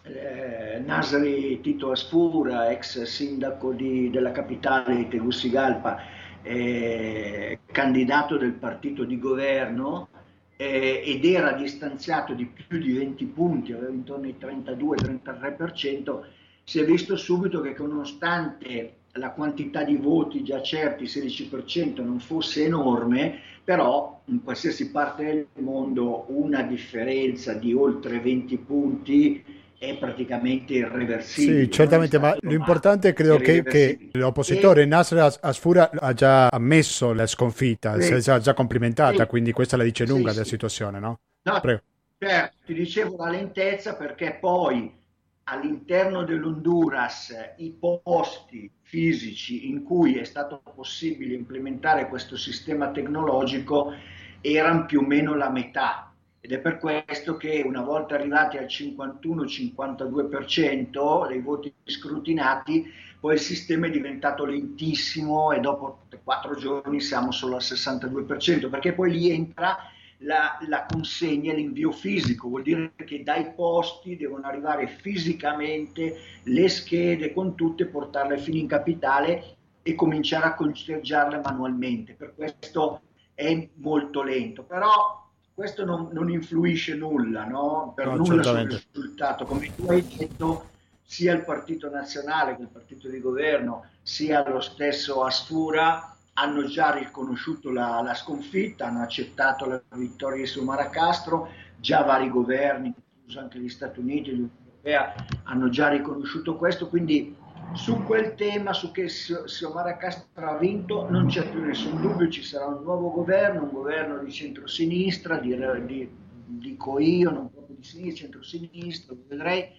eh, 0.04 0.80
Nasri 0.80 1.62
Tito 1.62 1.92
Asfura, 1.92 2.72
ex 2.72 3.04
sindaco 3.04 3.72
di, 3.72 4.10
della 4.10 4.32
capitale 4.32 4.96
di 4.96 5.08
Tegucigalpa, 5.08 5.98
eh, 6.42 7.60
candidato 7.72 8.38
del 8.38 8.54
partito 8.54 9.04
di 9.06 9.18
governo 9.18 10.10
eh, 10.58 11.02
ed 11.06 11.26
era 11.26 11.54
distanziato 11.54 12.34
di 12.34 12.46
più 12.46 12.80
di 12.80 12.94
20 12.94 13.26
punti, 13.26 13.72
aveva 13.72 13.92
intorno 13.92 14.26
ai 14.26 14.36
32-33%, 14.40 16.20
si 16.64 16.80
è 16.80 16.86
visto 16.86 17.16
subito 17.16 17.62
che 17.62 17.76
nonostante 17.78 18.96
la 19.14 19.32
quantità 19.32 19.84
di 19.84 19.96
voti 19.96 20.44
già 20.44 20.62
certi, 20.62 21.06
16%, 21.06 22.04
non 22.04 22.20
fosse 22.20 22.66
enorme, 22.66 23.40
però 23.64 24.22
in 24.26 24.44
qualsiasi 24.44 24.92
parte 24.92 25.24
del 25.24 25.64
mondo 25.64 26.26
una 26.30 26.64
differenza 26.64 27.54
di 27.54 27.74
oltre 27.74 28.20
20 28.20 28.58
punti 28.58 29.44
è 29.84 29.98
praticamente 29.98 30.74
irreversibile. 30.74 31.64
Sì, 31.64 31.72
certamente, 31.72 32.18
ma 32.18 32.36
l'importante 32.40 33.12
credo 33.12 33.38
che, 33.38 33.64
che, 33.64 34.10
l'oppositore 34.14 34.84
e... 34.84 34.86
Nasr 34.86 35.40
Asfura 35.42 35.90
ha 35.92 36.14
già 36.14 36.48
ammesso 36.48 37.12
la 37.12 37.28
sconfitta, 37.28 38.00
sì. 38.00 38.22
si 38.22 38.32
è 38.32 38.40
già 38.40 38.54
complimentata, 38.54 39.24
sì. 39.24 39.28
quindi 39.28 39.52
questa 39.52 39.76
la 39.76 39.84
dice 39.84 40.06
lunga 40.06 40.30
sì, 40.30 40.36
della 40.36 40.48
situazione, 40.48 41.00
no? 41.00 41.20
No, 41.42 41.60
Prego. 41.60 41.82
certo, 42.18 42.56
ti 42.66 42.74
dicevo 42.74 43.18
la 43.18 43.30
lentezza 43.30 43.96
perché 43.96 44.38
poi 44.40 45.02
all'interno 45.46 46.24
dell'Honduras 46.24 47.36
i 47.58 47.76
posti 47.78 48.72
fisici 48.82 49.70
in 49.70 49.84
cui 49.84 50.16
è 50.18 50.24
stato 50.24 50.62
possibile 50.74 51.34
implementare 51.34 52.08
questo 52.08 52.38
sistema 52.38 52.92
tecnologico 52.92 53.94
erano 54.40 54.86
più 54.86 55.02
o 55.02 55.06
meno 55.06 55.36
la 55.36 55.50
metà 55.50 56.13
ed 56.46 56.52
è 56.52 56.60
per 56.60 56.78
questo 56.78 57.38
che 57.38 57.64
una 57.66 57.84
volta 57.84 58.16
arrivati 58.16 58.58
al 58.58 58.66
51-52% 58.66 61.28
dei 61.30 61.40
voti 61.40 61.74
scrutinati, 61.86 62.86
poi 63.18 63.36
il 63.36 63.40
sistema 63.40 63.88
è 63.88 63.90
diventato 63.90 64.44
lentissimo 64.44 65.54
e 65.54 65.62
dopo 65.62 66.00
quattro 66.22 66.56
giorni 66.56 67.00
siamo 67.00 67.32
solo 67.32 67.56
al 67.56 67.62
62%, 67.62 68.70
perché 68.70 68.92
poi 68.92 69.12
lì 69.12 69.32
entra 69.32 69.90
la, 70.18 70.58
la 70.68 70.86
consegna, 70.86 71.54
l'invio 71.54 71.94
fisico, 71.94 72.50
vuol 72.50 72.64
dire 72.64 72.92
che 73.06 73.24
dai 73.24 73.54
posti 73.54 74.18
devono 74.18 74.46
arrivare 74.46 74.88
fisicamente 74.88 76.18
le 76.44 76.68
schede 76.68 77.32
con 77.32 77.56
tutte, 77.56 77.86
portarle 77.86 78.38
fino 78.38 78.58
in 78.58 78.68
capitale 78.68 79.56
e 79.82 79.96
cominciare 79.96 80.48
a 80.48 80.56
conteggiarle 80.56 81.40
manualmente. 81.42 82.16
Per 82.16 82.34
questo 82.36 83.00
è 83.34 83.70
molto 83.76 84.24
lento, 84.24 84.64
però 84.64 85.23
questo 85.54 85.86
non, 85.86 86.10
non 86.12 86.30
influisce 86.30 86.96
nulla, 86.96 87.46
no? 87.46 87.94
per 87.96 88.08
no, 88.08 88.16
nulla 88.16 88.44
sul 88.44 88.82
risultato. 88.92 89.46
Come 89.46 89.74
tu 89.76 89.86
hai 89.88 90.06
detto, 90.06 90.70
sia 91.04 91.34
il 91.34 91.44
Partito 91.44 91.90
Nazionale 91.90 92.56
che 92.56 92.64
il 92.64 92.70
Partito 92.70 93.08
di 93.08 93.20
Governo, 93.20 93.86
sia 94.02 94.48
lo 94.48 94.62
stesso 94.62 95.24
Asfura 95.24 96.16
hanno 96.34 96.66
già 96.66 96.92
riconosciuto 96.92 97.72
la, 97.72 98.02
la 98.02 98.16
sconfitta, 98.16 98.88
hanno 98.88 99.04
accettato 99.04 99.66
la 99.68 99.82
vittoria 99.92 100.46
su 100.48 100.64
Maracastro, 100.64 101.50
già 101.78 102.02
vari 102.02 102.30
governi, 102.30 102.94
incluso 103.18 103.40
anche 103.40 103.60
gli 103.60 103.70
Stati 103.70 104.00
Uniti 104.00 104.32
l'Unione 104.32 104.52
Europea, 104.66 105.14
hanno 105.44 105.70
già 105.70 105.90
riconosciuto 105.90 106.56
questo, 106.56 106.88
quindi 106.88 107.36
su 107.74 108.04
quel 108.04 108.36
tema, 108.36 108.74
su 108.74 108.92
che 108.92 109.06
Xiomara 109.06 109.98
Castro 109.98 110.48
ha 110.48 110.58
vinto, 110.58 111.10
non 111.10 111.28
c'è 111.28 111.50
più 111.50 111.62
nessun 111.62 112.00
dubbio, 112.00 112.30
ci 112.30 112.44
sarà 112.44 112.66
un 112.66 112.84
nuovo 112.84 113.12
governo, 113.12 113.64
un 113.64 113.72
governo 113.72 114.24
di 114.24 114.32
centrosinistra, 114.32 115.38
di, 115.38 115.56
di, 115.86 116.10
dico 116.46 117.00
io, 117.00 117.32
non 117.32 117.52
proprio 117.52 117.76
di 117.76 117.84
sinistra, 117.84 118.24
centrosinistra, 118.24 119.16
vedrei, 119.28 119.70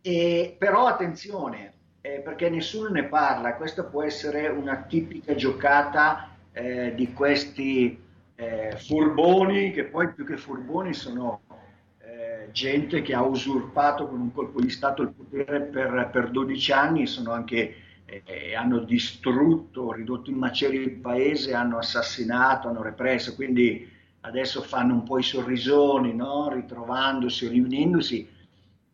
e, 0.00 0.56
però 0.58 0.86
attenzione, 0.86 1.74
eh, 2.00 2.20
perché 2.20 2.48
nessuno 2.50 2.88
ne 2.88 3.04
parla, 3.04 3.56
questa 3.56 3.84
può 3.84 4.02
essere 4.02 4.48
una 4.48 4.82
tipica 4.82 5.34
giocata 5.34 6.36
eh, 6.52 6.94
di 6.94 7.12
questi 7.12 8.00
eh, 8.34 8.76
furboni, 8.76 9.72
che 9.72 9.84
poi 9.84 10.12
più 10.12 10.24
che 10.24 10.36
furboni 10.36 10.92
sono 10.92 11.42
gente 12.52 13.02
che 13.02 13.14
ha 13.14 13.22
usurpato 13.22 14.06
con 14.08 14.20
un 14.20 14.32
colpo 14.32 14.60
di 14.60 14.70
Stato 14.70 15.02
il 15.02 15.12
potere 15.12 15.62
per, 15.62 16.10
per 16.12 16.30
12 16.30 16.72
anni, 16.72 17.06
sono 17.06 17.32
anche, 17.32 17.74
eh, 18.04 18.54
hanno 18.54 18.80
distrutto, 18.80 19.92
ridotto 19.92 20.30
in 20.30 20.36
macerie 20.36 20.80
il 20.80 20.96
paese, 20.96 21.54
hanno 21.54 21.78
assassinato, 21.78 22.68
hanno 22.68 22.82
represso, 22.82 23.34
quindi 23.34 23.88
adesso 24.20 24.62
fanno 24.62 24.94
un 24.94 25.02
po' 25.04 25.18
i 25.18 25.22
sorrisoni, 25.22 26.14
no? 26.14 26.50
ritrovandosi, 26.52 27.48
riunendosi, 27.48 28.28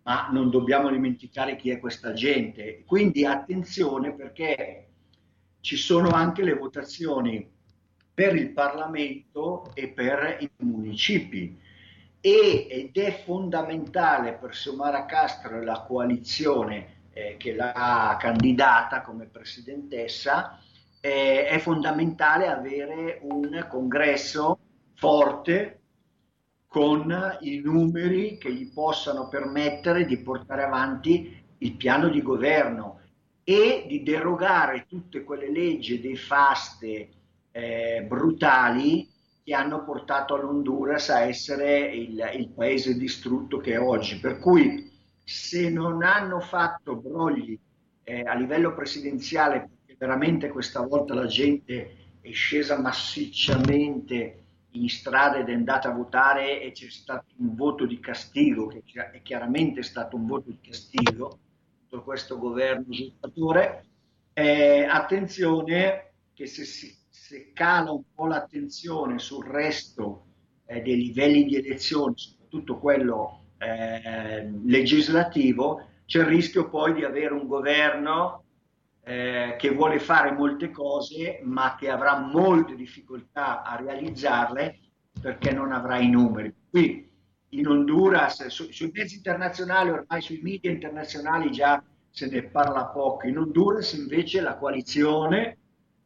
ma 0.03 0.29
non 0.31 0.51
dobbiamo 0.51 0.91
dimenticare 0.91 1.57
chi 1.57 1.71
è 1.71 1.79
questa 1.79 2.13
gente. 2.13 2.83
Quindi 2.87 3.25
attenzione 3.25 4.13
perché 4.13 4.89
ci 5.61 5.77
sono 5.77 6.11
anche 6.11 6.43
le 6.43 6.55
votazioni 6.55 7.51
per 8.13 8.37
il 8.37 8.51
Parlamento 8.51 9.71
e 9.75 9.89
per 9.89 10.37
i 10.41 10.51
municipi 10.59 11.59
e, 12.27 12.67
ed 12.71 12.97
è 12.97 13.23
fondamentale 13.23 14.33
per 14.33 14.55
Somara 14.55 15.05
Castro 15.05 15.61
e 15.61 15.63
la 15.63 15.85
coalizione 15.87 17.09
eh, 17.13 17.37
che 17.37 17.55
l'ha 17.55 18.17
candidata 18.19 19.03
come 19.03 19.27
presidentessa, 19.27 20.59
eh, 21.01 21.45
è 21.47 21.59
fondamentale 21.59 22.49
avere 22.49 23.19
un 23.25 23.67
congresso 23.69 24.59
forte 24.95 25.81
con 26.67 27.37
i 27.43 27.61
numeri 27.63 28.39
che 28.39 28.51
gli 28.55 28.73
possano 28.73 29.29
permettere 29.29 30.07
di 30.07 30.17
portare 30.17 30.63
avanti 30.63 31.45
il 31.59 31.77
piano 31.77 32.09
di 32.09 32.23
governo 32.23 33.01
e 33.45 33.85
di 33.87 34.03
derogare 34.03 34.87
tutte 34.89 35.25
quelle 35.25 35.51
leggi 35.51 36.01
dei 36.01 36.17
faste 36.17 37.11
eh, 37.53 38.03
brutali 38.09 39.13
che 39.45 39.53
hanno 39.53 39.85
portato 39.85 40.37
l'Honduras 40.37 41.11
a 41.11 41.21
essere 41.21 41.95
il, 41.95 42.31
il 42.35 42.49
paese 42.49 42.97
distrutto 42.97 43.59
che 43.59 43.75
è 43.75 43.79
oggi. 43.79 44.19
Per 44.19 44.39
cui 44.39 44.91
se 45.23 45.69
non 45.69 46.03
hanno 46.03 46.41
fatto 46.41 46.97
brogli 46.97 47.59
eh, 48.05 48.23
a 48.23 48.35
livello 48.35 48.75
presidenziale, 48.75 49.69
perché 49.69 49.97
veramente 49.99 50.49
questa 50.49 50.81
volta 50.81 51.13
la 51.13 51.27
gente 51.27 51.97
è 52.23 52.33
scesa 52.33 52.81
massicciamente 52.81 54.39
in 54.71 54.89
strada 54.89 55.39
ed 55.39 55.51
è 55.51 55.55
andata 55.55 55.91
a 55.91 55.95
votare 55.95 56.63
e 56.63 56.73
c'è 56.73 56.89
stato 56.89 57.27
un 57.37 57.55
voto 57.55 57.85
di 57.85 58.01
castigo, 58.01 58.67
che 58.67 58.83
è 59.13 59.21
chiaramente 59.21 59.83
stato 59.83 60.17
un 60.17 60.27
voto 60.27 60.49
di 60.49 60.59
castigo 60.61 61.39
per 61.87 62.03
questo 62.03 62.39
governo 62.39 62.87
usurpatore, 62.89 63.85
eh, 64.33 64.85
attenzione 64.85 66.13
che 66.33 66.47
se 66.47 66.65
si 66.65 67.04
se 67.35 67.51
cala 67.53 67.91
un 67.91 68.05
po' 68.15 68.27
l'attenzione 68.27 69.19
sul 69.19 69.45
resto 69.45 70.27
eh, 70.67 70.81
dei 70.83 70.95
livelli 70.97 71.45
di 71.45 71.57
elezione, 71.57 72.13
soprattutto 72.15 72.79
quello 72.79 73.47
eh, 73.59 74.49
legislativo, 74.65 75.85
c'è 76.07 76.21
il 76.21 76.27
rischio 76.27 76.69
poi 76.69 76.95
di 76.95 77.03
avere 77.03 77.35
un 77.35 77.49
governo 77.49 78.45
eh, 79.03 79.57
che 79.59 79.71
vuole 79.71 79.99
fare 79.99 80.31
molte 80.31 80.71
cose 80.71 81.41
ma 81.43 81.75
che 81.77 81.91
avrà 81.91 82.21
molte 82.21 82.77
difficoltà 82.77 83.65
a 83.65 83.75
realizzarle 83.75 84.79
perché 85.21 85.51
non 85.51 85.73
avrà 85.73 85.99
i 85.99 86.09
numeri. 86.09 86.55
Qui 86.71 87.11
in 87.49 87.67
Honduras, 87.67 88.47
su, 88.47 88.71
sui 88.71 88.93
mezzi 88.95 89.17
internazionali, 89.17 89.91
ormai 89.91 90.21
sui 90.21 90.41
media 90.41 90.71
internazionali 90.71 91.51
già 91.51 91.83
se 92.11 92.29
ne 92.29 92.45
parla 92.45 92.87
poco, 92.87 93.27
in 93.27 93.39
Honduras 93.39 93.93
invece 93.95 94.41
la 94.41 94.57
coalizione 94.57 95.59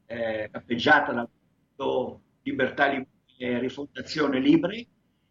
eh, 0.08 0.48
cappeggiata 0.50 1.12
dal 1.12 1.28
Partito 1.28 2.20
Libertà 2.42 2.90
e 2.90 3.58
Rifondazione 3.58 4.40
Libri, 4.40 4.86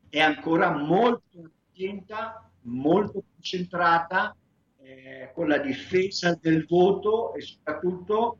è 0.07 0.19
ancora 0.19 0.71
molto 0.71 1.51
attenta, 1.71 2.49
molto 2.61 3.23
concentrata 3.33 4.35
eh, 4.77 5.31
con 5.33 5.47
la 5.47 5.57
difesa 5.57 6.37
del 6.39 6.65
voto 6.65 7.33
e 7.33 7.41
soprattutto 7.41 8.39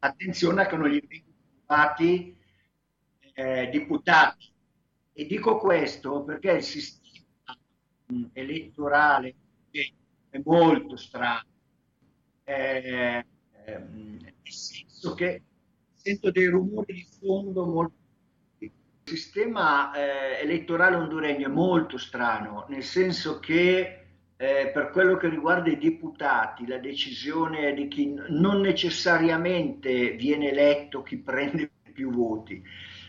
attenzione 0.00 0.62
a 0.62 0.66
che 0.66 0.76
non 0.76 0.88
gli 0.88 1.00
vengano 1.00 1.32
trovati 1.64 2.36
eh, 3.34 3.68
deputati. 3.68 4.52
E 5.12 5.26
dico 5.26 5.58
questo 5.58 6.24
perché 6.24 6.52
il 6.52 6.62
sistema 6.62 7.26
mm, 8.12 8.24
elettorale 8.32 9.34
è 10.30 10.40
molto 10.44 10.96
strano, 10.96 11.46
eh, 12.44 13.24
ehm, 13.64 14.18
nel 14.20 14.34
senso 14.42 15.14
che 15.14 15.42
sento 16.08 16.30
dei 16.30 16.46
rumori 16.46 16.94
di 16.94 17.06
fondo 17.20 17.66
molto 17.66 17.96
il 18.58 18.70
sistema 19.04 19.92
eh, 19.92 20.42
elettorale 20.42 20.96
honduregno 20.96 21.46
è 21.46 21.50
molto 21.50 21.96
strano, 21.96 22.66
nel 22.68 22.82
senso 22.82 23.38
che 23.40 24.04
eh, 24.36 24.70
per 24.72 24.90
quello 24.90 25.16
che 25.16 25.30
riguarda 25.30 25.70
i 25.70 25.78
deputati, 25.78 26.66
la 26.66 26.76
decisione 26.76 27.72
di 27.72 27.88
chi 27.88 28.14
non 28.28 28.60
necessariamente 28.60 30.10
viene 30.10 30.50
eletto 30.50 31.02
chi 31.02 31.16
prende 31.16 31.70
più 31.90 32.10
voti, 32.10 32.62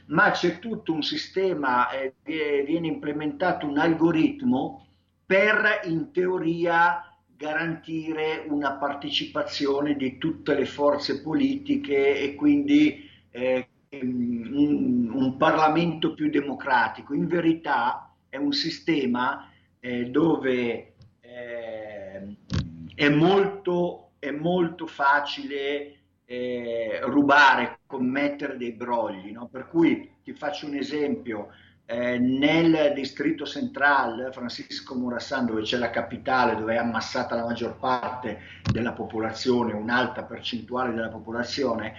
ma 0.08 0.32
c'è 0.32 0.60
tutto 0.60 0.94
un 0.94 1.04
sistema, 1.04 1.90
eh, 1.90 2.16
viene 2.24 2.88
implementato 2.88 3.68
un 3.68 3.78
algoritmo 3.78 4.88
per 5.26 5.82
in 5.84 6.14
teoria 6.14 7.09
garantire 7.40 8.44
una 8.50 8.74
partecipazione 8.74 9.96
di 9.96 10.18
tutte 10.18 10.54
le 10.54 10.66
forze 10.66 11.22
politiche 11.22 12.20
e 12.20 12.36
quindi 12.36 13.10
eh, 13.32 13.66
un, 13.92 15.10
un, 15.10 15.38
Parlamento 15.38 16.14
più 16.14 16.30
democratico. 16.30 17.14
In 17.14 17.28
verità 17.28 18.14
è 18.28 18.36
un 18.36 18.52
sistema 18.52 19.50
eh, 19.80 20.10
dove 20.10 20.96
eh, 21.22 22.36
è, 22.94 23.08
molto, 23.08 24.10
è, 24.20 24.32
molto, 24.32 24.86
facile 24.86 26.00
eh, 26.26 27.00
rubare, 27.04 27.80
commettere 27.86 28.58
dei 28.58 28.74
brogli. 28.74 29.32
No? 29.32 29.48
Per 29.48 29.70
cui 29.70 30.16
ti 30.22 30.34
faccio 30.34 30.68
un 30.68 30.76
esempio 30.76 31.48
eh, 31.92 32.20
nel 32.20 32.94
distretto 32.94 33.48
centrale, 33.48 34.32
Francisco 34.32 34.94
Murassan, 34.94 35.48
dove 35.48 35.64
c'è 35.64 35.78
la 35.78 35.90
capitale, 35.90 36.56
dove 36.56 36.76
è 36.76 36.78
ammassata 36.78 37.34
la 37.34 37.46
maggior 37.46 37.78
parte 37.78 38.42
della 38.70 38.92
popolazione, 38.92 39.74
un'alta 39.74 40.22
percentuale 40.22 40.94
della 40.94 41.10
popolazione, 41.10 41.96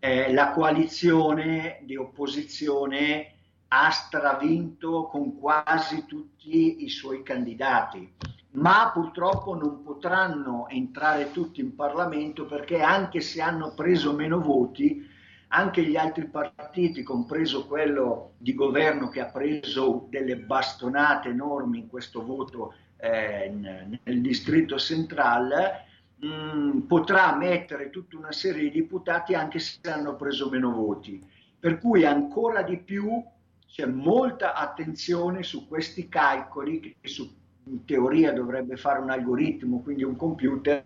eh, 0.00 0.32
la 0.32 0.50
coalizione 0.50 1.78
di 1.82 1.94
opposizione 1.94 3.34
ha 3.68 3.90
stravinto 3.90 5.06
con 5.06 5.38
quasi 5.38 6.06
tutti 6.06 6.82
i 6.82 6.88
suoi 6.88 7.22
candidati, 7.22 8.12
ma 8.54 8.90
purtroppo 8.92 9.54
non 9.54 9.84
potranno 9.84 10.66
entrare 10.68 11.30
tutti 11.30 11.60
in 11.60 11.76
Parlamento 11.76 12.46
perché 12.46 12.80
anche 12.80 13.20
se 13.20 13.40
hanno 13.40 13.74
preso 13.76 14.12
meno 14.12 14.40
voti, 14.40 15.09
anche 15.52 15.82
gli 15.82 15.96
altri 15.96 16.26
partiti, 16.26 17.02
compreso 17.02 17.66
quello 17.66 18.34
di 18.38 18.54
governo 18.54 19.08
che 19.08 19.20
ha 19.20 19.26
preso 19.26 20.06
delle 20.08 20.36
bastonate 20.36 21.30
enormi 21.30 21.78
in 21.78 21.88
questo 21.88 22.24
voto 22.24 22.74
eh, 22.96 23.52
nel 23.52 24.20
distretto 24.20 24.78
centrale, 24.78 25.86
mh, 26.16 26.26
mm, 26.26 26.78
potrà 26.80 27.34
mettere 27.34 27.90
tutta 27.90 28.16
una 28.16 28.32
serie 28.32 28.70
di 28.70 28.80
deputati 28.80 29.34
anche 29.34 29.58
se 29.58 29.78
hanno 29.90 30.14
preso 30.14 30.48
meno 30.48 30.72
voti. 30.72 31.20
Per 31.58 31.78
cui 31.78 32.04
ancora 32.04 32.62
di 32.62 32.78
più 32.78 33.22
c'è 33.66 33.86
molta 33.86 34.54
attenzione 34.54 35.42
su 35.42 35.66
questi 35.66 36.08
calcoli 36.08 36.80
che 36.80 37.08
su, 37.08 37.28
in 37.64 37.84
teoria 37.84 38.32
dovrebbe 38.32 38.76
fare 38.76 39.00
un 39.00 39.10
algoritmo, 39.10 39.80
quindi 39.82 40.04
un 40.04 40.16
computer, 40.16 40.84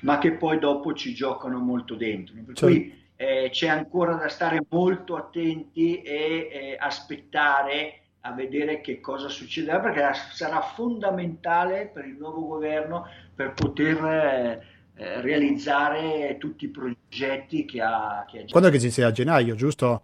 ma 0.00 0.18
che 0.18 0.32
poi 0.32 0.58
dopo 0.58 0.92
ci 0.92 1.14
giocano 1.14 1.58
molto 1.58 1.94
dentro. 1.94 2.34
Per 2.44 2.54
cioè. 2.54 2.68
cui 2.68 3.00
eh, 3.22 3.50
c'è 3.50 3.68
ancora 3.68 4.14
da 4.14 4.28
stare 4.28 4.64
molto 4.70 5.14
attenti 5.14 6.02
e 6.02 6.48
eh, 6.50 6.76
aspettare 6.76 8.00
a 8.22 8.32
vedere 8.32 8.80
che 8.80 9.00
cosa 9.00 9.28
succederà 9.28 9.78
perché 9.78 10.02
sarà 10.32 10.60
fondamentale 10.60 11.88
per 11.92 12.04
il 12.04 12.16
nuovo 12.18 12.46
governo 12.46 13.06
per 13.32 13.52
poter 13.52 14.04
eh, 14.04 15.20
realizzare 15.20 16.36
tutti 16.38 16.64
i 16.64 16.68
progetti 16.68 17.64
che 17.64 17.80
ha, 17.80 18.24
che 18.28 18.40
ha. 18.40 18.44
Quando 18.50 18.68
è 18.68 18.72
che 18.72 18.80
si 18.80 18.90
sia 18.90 19.06
a 19.06 19.12
gennaio, 19.12 19.54
giusto? 19.54 20.02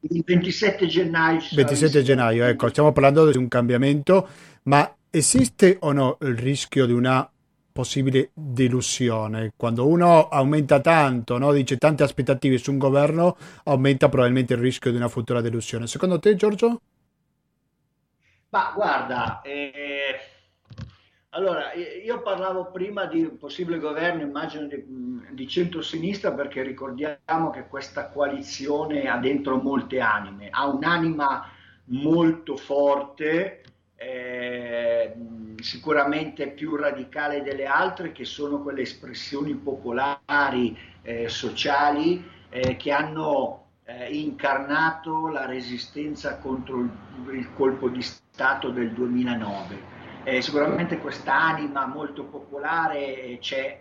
Il 0.00 0.22
27 0.24 0.86
gennaio. 0.86 1.40
27 1.54 2.02
gennaio, 2.02 2.44
ecco, 2.44 2.68
stiamo 2.68 2.90
parlando 2.90 3.30
di 3.30 3.38
un 3.38 3.46
cambiamento, 3.46 4.28
ma 4.64 4.92
esiste 5.10 5.76
o 5.80 5.92
no 5.92 6.18
il 6.22 6.36
rischio 6.36 6.86
di 6.86 6.92
una 6.92 7.28
possibile 7.72 8.30
delusione? 8.34 9.52
Quando 9.56 9.86
uno 9.86 10.28
aumenta 10.28 10.80
tanto, 10.80 11.38
no? 11.38 11.52
dice 11.52 11.76
tante 11.76 12.02
aspettative 12.02 12.58
su 12.58 12.70
un 12.70 12.78
governo, 12.78 13.36
aumenta 13.64 14.08
probabilmente 14.08 14.54
il 14.54 14.60
rischio 14.60 14.90
di 14.90 14.96
una 14.96 15.08
futura 15.08 15.40
delusione. 15.40 15.86
Secondo 15.86 16.18
te, 16.18 16.36
Giorgio? 16.36 16.80
Ma 18.50 18.72
guarda, 18.74 19.40
eh, 19.40 20.20
allora 21.30 21.72
io 21.72 22.20
parlavo 22.20 22.70
prima 22.70 23.06
di 23.06 23.22
un 23.22 23.38
possibile 23.38 23.78
governo, 23.78 24.20
immagino 24.20 24.66
di, 24.66 24.84
di 25.30 25.48
centro-sinistra, 25.48 26.32
perché 26.32 26.62
ricordiamo 26.62 27.48
che 27.50 27.66
questa 27.68 28.08
coalizione 28.10 29.08
ha 29.08 29.16
dentro 29.16 29.56
molte 29.56 30.00
anime, 30.00 30.48
ha 30.50 30.66
un'anima 30.66 31.50
molto 31.86 32.56
forte, 32.56 33.61
eh, 34.02 35.14
sicuramente 35.58 36.48
più 36.48 36.74
radicale 36.76 37.42
delle 37.42 37.66
altre, 37.66 38.12
che 38.12 38.24
sono 38.24 38.60
quelle 38.60 38.82
espressioni 38.82 39.54
popolari, 39.54 40.76
eh, 41.02 41.28
sociali, 41.28 42.24
eh, 42.48 42.76
che 42.76 42.90
hanno 42.90 43.66
eh, 43.84 44.12
incarnato 44.16 45.28
la 45.28 45.46
resistenza 45.46 46.38
contro 46.38 46.80
il, 46.80 46.90
il 47.32 47.52
colpo 47.54 47.88
di 47.88 48.02
Stato 48.02 48.70
del 48.70 48.92
2009. 48.92 49.90
Eh, 50.24 50.42
sicuramente 50.42 50.98
quest'anima 50.98 51.86
molto 51.86 52.24
popolare 52.24 53.38
c'è 53.40 53.80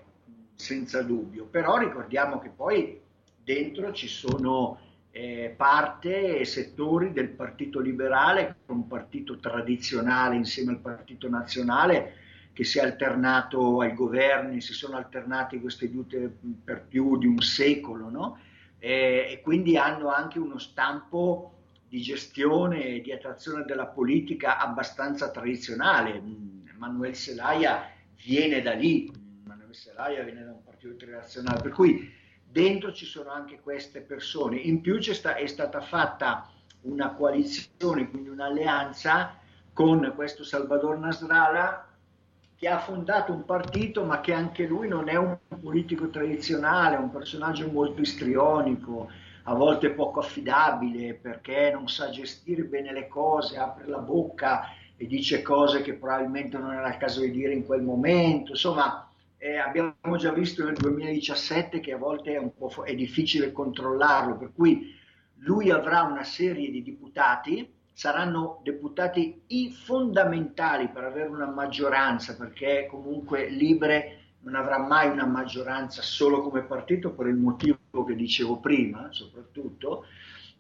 senza 0.56 1.02
dubbio, 1.02 1.46
però 1.46 1.78
ricordiamo 1.78 2.40
che 2.40 2.50
poi 2.50 3.00
dentro 3.44 3.92
ci 3.92 4.08
sono 4.08 4.80
eh, 5.12 5.54
parte 5.56 6.40
e 6.40 6.46
settori 6.46 7.12
del 7.12 7.30
Partito 7.30 7.80
Liberale, 7.80 8.56
un 8.68 8.88
partito 8.88 9.38
tradizionale 9.40 10.36
insieme 10.36 10.72
al 10.72 10.80
Partito 10.80 11.30
Nazionale, 11.30 12.16
che 12.54 12.64
si 12.64 12.80
è 12.80 12.82
alternato 12.82 13.82
ai 13.82 13.94
governi, 13.94 14.62
si 14.62 14.74
sono 14.74 14.98
alternati 14.98 15.60
queste 15.60 15.88
vedute 15.88 16.34
per 16.64 16.86
più 16.88 17.18
di 17.18 17.28
un 17.28 17.40
secolo, 17.40 18.10
no? 18.10 18.40
e, 18.80 19.28
e 19.30 19.42
quindi 19.42 19.78
hanno 19.78 20.10
anche 20.10 20.40
uno 20.40 20.58
stampo 20.58 21.56
di 21.88 22.02
gestione 22.02 22.86
e 22.86 23.02
di 23.02 23.12
attrazione 23.12 23.66
della 23.66 23.86
politica 23.86 24.58
abbastanza 24.58 25.30
tradizionale. 25.30 26.22
Manuel 26.78 27.16
Zelaya 27.16 27.90
viene 28.24 28.62
da 28.62 28.74
lì, 28.74 29.12
Manuel 29.44 29.76
Zelaya 29.76 30.24
viene 30.24 30.44
da 30.44 30.52
un 30.52 30.64
partito 30.64 30.88
internazionale, 30.88 31.62
per 31.62 31.72
cui 31.72 32.20
dentro 32.52 32.92
ci 32.92 33.06
sono 33.06 33.32
anche 33.32 33.60
queste 33.62 34.02
persone. 34.02 34.58
In 34.58 34.82
più 34.82 35.02
sta, 35.02 35.36
è 35.36 35.48
stata 35.48 35.82
fatta 35.82 36.50
una 36.82 37.14
coalizione, 37.14 38.10
quindi 38.10 38.30
un'alleanza 38.30 39.38
con 39.74 40.12
questo 40.16 40.44
Salvador 40.44 40.98
Nasralla 40.98 41.88
che 42.56 42.68
ha 42.68 42.80
fondato 42.80 43.32
un 43.32 43.44
partito 43.44 44.04
ma 44.04 44.22
che 44.22 44.34
anche 44.34 44.68
lui 44.68 44.88
non 44.88 45.10
è 45.10 45.16
un 45.16 45.38
politico 45.60 46.10
tradizionale, 46.10 46.96
è 46.96 47.00
un 47.00 47.10
personaggio 47.10 47.72
molto 47.72 48.02
istrionico, 48.02 49.10
a 49.44 49.56
volte 49.56 49.90
poco 49.90 50.20
affidabile 50.20 51.16
perché 51.16 51.72
non 51.74 51.90
sa 51.90 52.12
gestire 52.12 52.64
bene 52.64 52.94
le 52.94 53.08
cose, 53.08 53.58
apre 53.58 53.88
la 53.88 53.98
bocca 53.98 54.76
e 54.96 55.08
dice 55.08 55.42
cose 55.42 55.82
che 55.82 55.94
probabilmente 55.94 56.60
non 56.60 56.74
era 56.74 56.90
il 56.90 56.98
caso 56.98 57.22
di 57.22 57.32
dire 57.32 57.54
in 57.54 57.66
quel 57.66 57.82
momento. 57.82 58.52
Insomma, 58.52 59.11
eh, 59.44 59.58
abbiamo 59.58 60.18
già 60.18 60.32
visto 60.32 60.64
nel 60.64 60.76
2017 60.76 61.80
che 61.80 61.94
a 61.94 61.98
volte 61.98 62.36
è, 62.36 62.50
po' 62.50 62.72
è 62.84 62.94
difficile 62.94 63.52
controllarlo, 63.52 64.38
per 64.38 64.52
cui 64.54 64.96
lui 65.38 65.72
avrà 65.72 66.04
una 66.04 66.24
serie 66.24 66.70
di 66.70 66.84
deputati, 66.84 67.68
saranno 67.92 68.62
deputati 68.64 69.42
i 69.48 69.72
fondamentali 69.72 70.90
per 70.90 71.06
avere 71.06 71.30
una 71.30 71.48
maggioranza, 71.48 72.36
perché 72.36 72.86
comunque 72.88 73.50
Libre 73.50 74.36
non 74.42 74.54
avrà 74.54 74.78
mai 74.78 75.10
una 75.10 75.26
maggioranza 75.26 76.04
solo 76.04 76.44
come 76.44 76.62
partito 76.62 77.12
per 77.12 77.26
il 77.26 77.36
motivo 77.36 77.80
che 78.06 78.16
dicevo 78.16 78.60
prima, 78.60 79.08
soprattutto, 79.10 80.06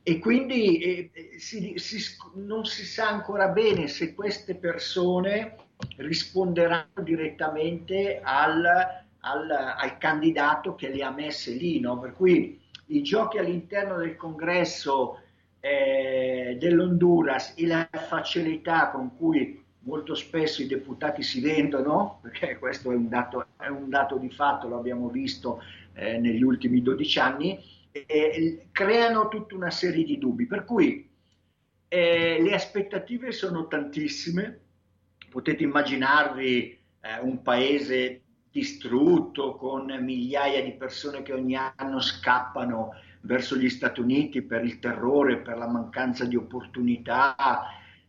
e 0.02 0.18
quindi 0.18 0.80
eh, 0.80 1.12
si, 1.38 1.78
si, 1.78 2.00
non 2.34 2.66
si 2.66 2.84
sa 2.84 3.10
ancora 3.10 3.50
bene 3.50 3.88
se 3.88 4.16
queste 4.16 4.56
persone 4.56 5.56
risponderanno 5.98 7.02
direttamente 7.04 8.20
al, 8.24 8.64
al, 9.20 9.52
al 9.52 9.98
candidato 9.98 10.76
che 10.76 10.90
le 10.90 11.04
ha 11.04 11.12
messe 11.12 11.52
lì, 11.52 11.80
no? 11.80 12.00
per 12.00 12.14
cui 12.14 12.60
i 12.88 13.02
giochi 13.02 13.38
all'interno 13.38 13.98
del 13.98 14.16
congresso 14.16 15.20
eh, 15.60 16.58
dell'Honduras 16.60 17.54
e 17.56 17.68
la 17.68 17.88
facilità 17.92 18.90
con 18.90 19.16
cui 19.16 19.64
molto 19.84 20.14
spesso 20.16 20.62
i 20.62 20.68
deputati 20.68 21.24
si 21.24 21.42
vendono, 21.42 22.20
perché 22.22 22.58
questo 22.60 22.92
è 22.92 22.96
un 22.96 23.10
dato, 23.10 23.46
è 23.58 23.68
un 23.68 23.90
dato 23.90 24.18
di 24.18 24.30
fatto, 24.30 24.68
lo 24.68 24.78
abbiamo 24.78 25.10
visto 25.10 25.62
eh, 25.94 26.18
negli 26.18 26.44
ultimi 26.44 26.82
12 26.82 27.20
anni, 27.20 27.60
eh, 27.92 28.68
creano 28.72 29.28
tutta 29.28 29.56
una 29.56 29.72
serie 29.72 30.04
di 30.04 30.18
dubbi. 30.18 30.46
Per 30.46 30.66
cui 30.66 31.10
eh, 31.88 32.42
le 32.42 32.54
aspettative 32.54 33.32
sono 33.32 33.68
tantissime, 33.68 34.60
potete 35.32 35.64
immaginarvi 35.64 36.80
eh, 37.00 37.20
un 37.22 37.42
paese 37.42 38.22
distrutto 38.52 39.56
con 39.56 39.86
migliaia 40.02 40.62
di 40.62 40.74
persone 40.74 41.22
che 41.22 41.32
ogni 41.32 41.56
anno 41.56 42.02
scappano 42.02 42.92
verso 43.22 43.56
gli 43.56 43.70
Stati 43.70 44.02
Uniti 44.02 44.42
per 44.42 44.66
il 44.66 44.80
terrore, 44.80 45.38
per 45.38 45.58
la 45.58 45.68
mancanza 45.68 46.26
di 46.26 46.36
opportunità, 46.36 47.46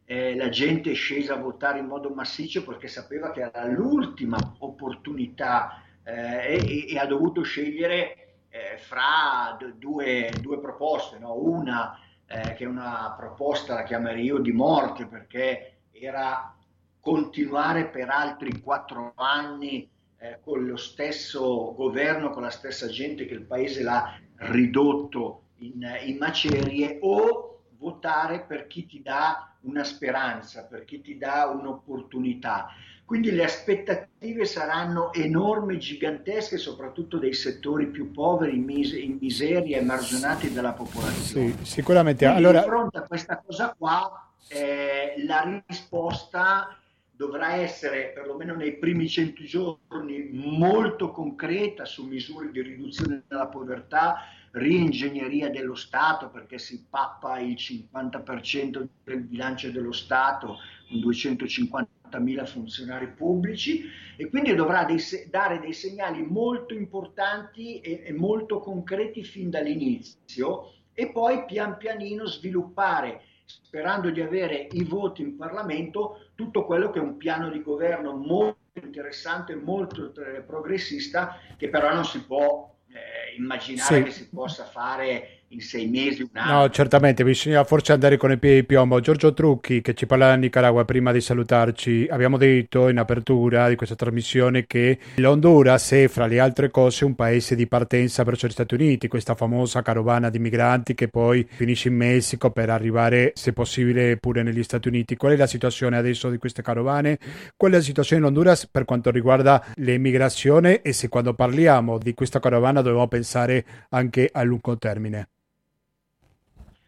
eh, 0.05 0.35
la 0.35 0.49
gente 0.49 0.91
è 0.91 0.95
scesa 0.95 1.35
a 1.35 1.41
votare 1.41 1.79
in 1.79 1.87
modo 1.87 2.11
massiccio 2.11 2.65
perché 2.65 2.89
sapeva 2.89 3.31
che 3.31 3.43
era 3.43 3.67
l'ultima 3.67 4.37
opportunità 4.59 5.81
eh, 6.03 6.57
e, 6.59 6.93
e, 6.93 6.99
ha 6.99 7.07
dovuto 7.07 7.43
scegliere 7.43 8.39
eh, 8.49 8.79
fra 8.79 9.57
due, 9.77 10.33
due, 10.41 10.59
proposte, 10.59 11.21
no? 11.21 11.35
una 11.35 11.97
eh, 12.27 12.55
che 12.55 12.65
è 12.65 12.67
una 12.67 13.15
proposta, 13.17 13.75
la 13.75 13.85
chiamerei 13.85 14.25
io, 14.25 14.39
di 14.39 14.53
morte 14.53 15.07
perché 15.07 15.77
era 15.93 16.57
continuare 17.03 17.89
per 17.89 18.09
altri 18.09 18.61
quattro 18.61 19.13
anni 19.17 19.91
eh, 20.19 20.39
con 20.41 20.65
lo 20.65 20.77
stesso 20.77 21.75
governo, 21.75 22.31
con 22.31 22.43
la 22.43 22.51
stessa 22.51 22.87
gente 22.87 23.27
che 23.27 23.35
il 23.35 23.43
paese 23.43 23.83
l'ha 23.83 24.17
ridotto 24.37 25.47
in, 25.57 25.85
in 26.05 26.17
macerie 26.17 26.99
o 27.03 27.65
votare 27.77 28.45
per 28.47 28.69
chi 28.69 28.87
ti 28.87 29.03
dà 29.03 29.53
una 29.63 29.83
speranza, 29.83 30.65
per 30.65 30.85
chi 30.85 31.01
ti 31.01 31.19
dà 31.19 31.47
un'opportunità. 31.53 32.69
Quindi 33.05 33.33
le 33.33 33.45
aspettative 33.45 34.45
saranno 34.45 35.13
enormi, 35.13 35.81
gigantesche, 35.81 36.57
soprattutto 36.57 37.19
dei 37.19 37.35
settori 37.35 37.87
più 37.89 38.13
poveri, 38.13 38.55
in, 38.55 38.63
mis- 38.63 38.93
in 38.93 39.19
miseria, 39.21 39.79
emarginati 39.79 40.53
dalla 40.53 40.73
popolazione. 40.73 41.57
Sì, 41.57 41.65
sicuramente. 41.65 42.25
Quindi 42.25 42.45
allora... 42.45 42.61
Di 42.61 42.69
fronte 42.69 42.99
a 42.99 43.03
questa 43.03 43.43
cosa 43.45 43.75
qua, 43.77 44.31
eh, 44.49 45.15
la 45.27 45.63
risposta 45.67 46.77
dovrà 47.23 47.55
essere, 47.55 48.11
perlomeno 48.13 48.57
nei 48.57 48.79
primi 48.79 49.09
cento 49.09 49.45
giorni, 49.45 50.29
molto 50.33 51.13
concreta 51.13 51.85
su 51.85 52.05
misure 52.05 52.51
di 52.51 52.61
riduzione 52.61 53.23
della 53.29 53.47
povertà, 53.47 54.25
ringegneria 54.51 55.49
dello 55.49 55.77
Stato 55.77 56.31
perché 56.31 56.59
si 56.59 56.85
pappa 56.91 57.39
il 57.39 57.55
50% 57.55 58.87
del 59.05 59.21
bilancio 59.21 59.71
dello 59.71 59.93
Stato 59.93 60.59
con 60.89 60.99
250.000 60.99 62.45
funzionari 62.45 63.07
pubblici 63.13 63.85
e 64.17 64.29
quindi 64.29 64.55
dovrà 64.55 64.85
dei, 64.85 64.99
dare 65.31 65.61
dei 65.61 65.73
segnali 65.73 66.23
molto 66.23 66.75
importanti 66.75 67.81
e, 67.81 68.03
e 68.05 68.13
molto 68.13 68.59
concreti 68.59 69.23
fin 69.23 69.49
dall'inizio 69.49 70.73
e 70.93 71.11
poi 71.11 71.45
pian 71.47 71.79
pianino 71.79 72.27
sviluppare 72.27 73.23
sperando 73.45 74.11
di 74.11 74.21
avere 74.21 74.69
i 74.73 74.85
voti 74.85 75.23
in 75.23 75.37
Parlamento, 75.37 76.29
tutto 76.43 76.65
quello 76.65 76.91
che 76.91 76.99
è 76.99 77.03
un 77.03 77.17
piano 77.17 77.51
di 77.51 77.63
governo 77.63 78.15
molto 78.15 78.59
interessante, 78.83 79.55
molto 79.55 80.13
progressista, 80.45 81.39
che 81.57 81.69
però 81.69 81.95
non 81.95 82.05
si 82.05 82.25
può 82.25 82.75
eh, 82.89 83.37
immaginare 83.37 83.97
sì. 83.97 84.03
che 84.03 84.11
si 84.11 84.29
possa 84.29 84.65
fare 84.65 85.42
in 85.53 85.61
sei 85.61 85.87
mesi, 85.87 86.23
un 86.23 86.29
anno. 86.33 86.61
No, 86.61 86.71
certamente, 86.71 87.25
bisogna 87.25 87.63
forse 87.65 87.93
andare 87.93 88.17
con 88.17 88.31
i 88.31 88.39
piedi 88.39 88.61
di 88.61 88.65
piombo. 88.65 89.01
Giorgio 89.01 89.33
Trucchi, 89.33 89.81
che 89.81 89.95
ci 89.95 90.07
parla 90.07 90.29
da 90.29 90.35
Nicaragua, 90.37 90.85
prima 90.85 91.13
di 91.13 91.21
salutarci, 91.21 92.09
abbiamo 92.11 92.39
detto 92.39 92.89
in 92.89 92.99
apertura 92.99 93.69
di 93.69 93.77
questa 93.77 93.95
trasmissione 93.95 94.67
che 94.67 94.99
l'Honduras 95.17 95.93
è, 95.93 96.09
fra 96.09 96.27
le 96.27 96.41
altre 96.41 96.71
cose, 96.71 97.05
un 97.05 97.15
paese 97.15 97.55
di 97.55 97.67
partenza 97.67 98.25
verso 98.25 98.47
gli 98.47 98.51
Stati 98.51 98.75
Uniti, 98.75 99.09
questa 99.09 99.35
famosa 99.35 99.83
carovana 99.83 100.31
di 100.31 100.39
migranti 100.39 100.95
che 100.95 101.09
poi 101.09 101.47
finisce 101.49 101.89
in 101.89 101.97
Messico 101.97 102.51
per 102.51 102.71
arrivare, 102.71 103.33
se 103.35 103.53
possibile, 103.53 104.17
pure 104.17 104.43
negli 104.43 104.63
Stati 104.63 104.89
Uniti. 104.89 105.17
Qual 105.17 105.33
è 105.33 105.37
la 105.37 105.47
situazione 105.47 105.97
adesso 105.97 106.31
di 106.31 106.39
queste 106.39 106.63
carovane? 106.63 107.19
Qual 107.57 107.73
è 107.73 107.77
la 107.77 107.83
situazione 107.83 108.23
in 108.23 108.29
Honduras 108.29 108.67
per 108.67 108.85
quanto 108.85 109.11
riguarda 109.11 109.63
l'immigrazione 109.77 110.81
e 110.81 110.93
se 110.93 111.09
quando 111.09 111.35
parliamo 111.35 111.99
di 111.99 112.15
questa 112.15 112.41
carovana 112.41 112.81
dobbiamo 112.81 113.09
pensare 113.09 113.65
anche 113.91 114.31
a 114.33 114.43
lungo 114.43 114.79
termine? 114.79 115.29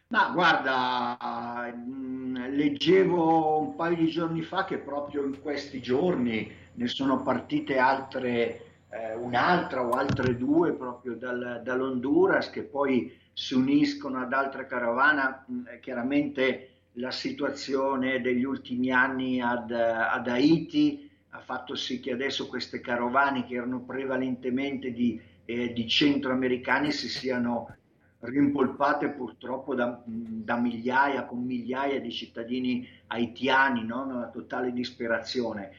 Ma 0.07 0.29
guarda, 0.31 1.73
mm, 1.75 2.35
leggevo 2.55 3.59
un 3.59 3.75
paio 3.75 3.95
di 3.95 4.07
giorni 4.07 4.43
fa 4.43 4.63
che 4.63 4.77
proprio 4.77 5.25
in 5.25 5.41
questi 5.41 5.81
giorni 5.81 6.49
ne 6.73 6.87
sono 6.87 7.23
partite 7.23 7.79
altre, 7.79 8.83
eh, 8.89 9.15
un'altra 9.15 9.83
o 9.83 9.89
altre 9.91 10.37
due 10.37 10.73
proprio 10.73 11.15
dal, 11.15 11.61
dall'Honduras 11.63 12.51
che 12.51 12.61
poi 12.61 13.17
si 13.33 13.55
uniscono 13.55 14.21
ad 14.21 14.31
altre 14.31 14.67
carovane. 14.67 15.43
Mm, 15.51 15.65
chiaramente 15.81 16.69
la 16.93 17.11
situazione 17.11 18.21
degli 18.21 18.43
ultimi 18.43 18.91
anni 18.91 19.41
ad, 19.41 19.71
ad 19.71 20.27
Haiti 20.27 21.09
ha 21.31 21.39
fatto 21.39 21.75
sì 21.75 21.99
che 21.99 22.11
adesso 22.11 22.47
queste 22.47 22.79
carovane 22.79 23.45
che 23.45 23.55
erano 23.55 23.81
prevalentemente 23.81 24.91
di, 24.93 25.19
eh, 25.45 25.73
di 25.73 25.87
centroamericani 25.87 26.91
si 26.91 27.09
siano 27.09 27.75
rimpolpate 28.25 29.09
purtroppo 29.09 29.75
da, 29.75 30.01
da, 30.05 30.57
migliaia, 30.57 31.25
con 31.25 31.43
migliaia 31.43 31.99
di 31.99 32.11
cittadini 32.11 32.87
haitiani, 33.07 33.85
no? 33.85 34.03
una 34.03 34.29
totale 34.29 34.71
disperazione. 34.71 35.71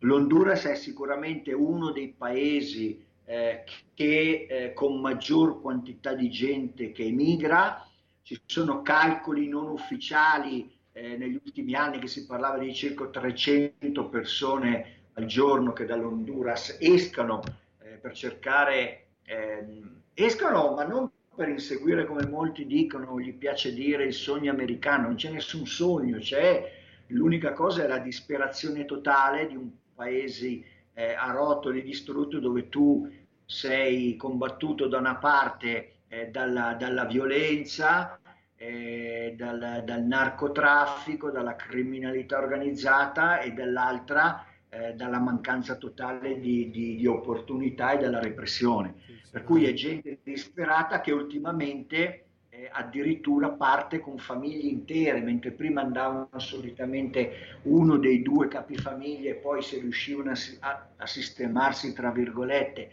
L'Honduras 0.00 0.64
è 0.64 0.74
sicuramente 0.74 1.52
uno 1.52 1.90
dei 1.90 2.14
paesi 2.16 3.02
eh, 3.24 3.64
che 3.94 4.46
eh, 4.48 4.72
con 4.74 5.00
maggior 5.00 5.60
quantità 5.60 6.12
di 6.14 6.30
gente 6.30 6.92
che 6.92 7.04
emigra, 7.04 7.86
ci 8.22 8.40
sono 8.46 8.82
calcoli 8.82 9.48
non 9.48 9.68
ufficiali 9.68 10.70
eh, 10.92 11.16
negli 11.16 11.40
ultimi 11.42 11.74
anni 11.74 11.98
che 11.98 12.06
si 12.06 12.26
parlava 12.26 12.58
di 12.58 12.74
circa 12.74 13.06
300 13.06 14.08
persone 14.08 15.02
al 15.14 15.26
giorno 15.26 15.72
che 15.72 15.84
dall'Honduras 15.84 16.76
escano 16.80 17.42
eh, 17.82 17.96
per 17.96 18.12
cercare, 18.12 19.06
ehm, 19.24 20.02
escano 20.14 20.74
ma 20.74 20.84
non 20.84 21.10
per 21.34 21.48
inseguire, 21.48 22.06
come 22.06 22.26
molti 22.26 22.66
dicono, 22.66 23.18
gli 23.20 23.34
piace 23.34 23.74
dire 23.74 24.04
il 24.04 24.14
sogno 24.14 24.50
americano, 24.50 25.08
non 25.08 25.16
c'è 25.16 25.30
nessun 25.30 25.66
sogno, 25.66 26.18
c'è. 26.18 26.82
L'unica 27.08 27.52
cosa 27.52 27.84
è 27.84 27.86
la 27.86 27.98
disperazione 27.98 28.84
totale 28.84 29.46
di 29.46 29.56
un 29.56 29.68
paese 29.94 30.62
eh, 30.94 31.12
a 31.12 31.30
rotoli 31.32 31.82
distrutto 31.82 32.38
dove 32.38 32.68
tu 32.68 33.10
sei 33.44 34.16
combattuto 34.16 34.86
da 34.86 34.98
una 34.98 35.16
parte 35.16 35.96
eh, 36.08 36.28
dalla, 36.28 36.74
dalla, 36.78 37.04
violenza, 37.04 38.18
eh, 38.56 39.34
dal, 39.36 39.82
dal, 39.84 40.02
narcotraffico, 40.02 41.30
dalla 41.30 41.56
criminalità 41.56 42.38
organizzata 42.38 43.40
e 43.40 43.52
dall'altra 43.52 44.46
eh, 44.74 44.94
dalla 44.94 45.20
mancanza 45.20 45.76
totale 45.76 46.40
di, 46.40 46.70
di, 46.70 46.96
di 46.96 47.06
opportunità 47.06 47.92
e 47.92 47.98
dalla 47.98 48.20
repressione. 48.20 48.94
Per 49.30 49.44
cui 49.44 49.66
è 49.66 49.72
gente 49.72 50.18
disperata 50.22 51.00
che 51.00 51.12
ultimamente 51.12 52.24
eh, 52.48 52.68
addirittura 52.72 53.50
parte 53.50 54.00
con 54.00 54.18
famiglie 54.18 54.68
intere, 54.68 55.20
mentre 55.20 55.52
prima 55.52 55.80
andavano 55.80 56.28
solitamente 56.36 57.60
uno 57.62 57.98
dei 57.98 58.22
due 58.22 58.48
capifamiglie 58.48 59.30
e 59.30 59.34
poi 59.34 59.62
se 59.62 59.78
riuscivano 59.78 60.30
a, 60.30 60.36
a, 60.60 60.86
a 60.96 61.06
sistemarsi, 61.06 61.92
tra 61.92 62.10
virgolette, 62.10 62.90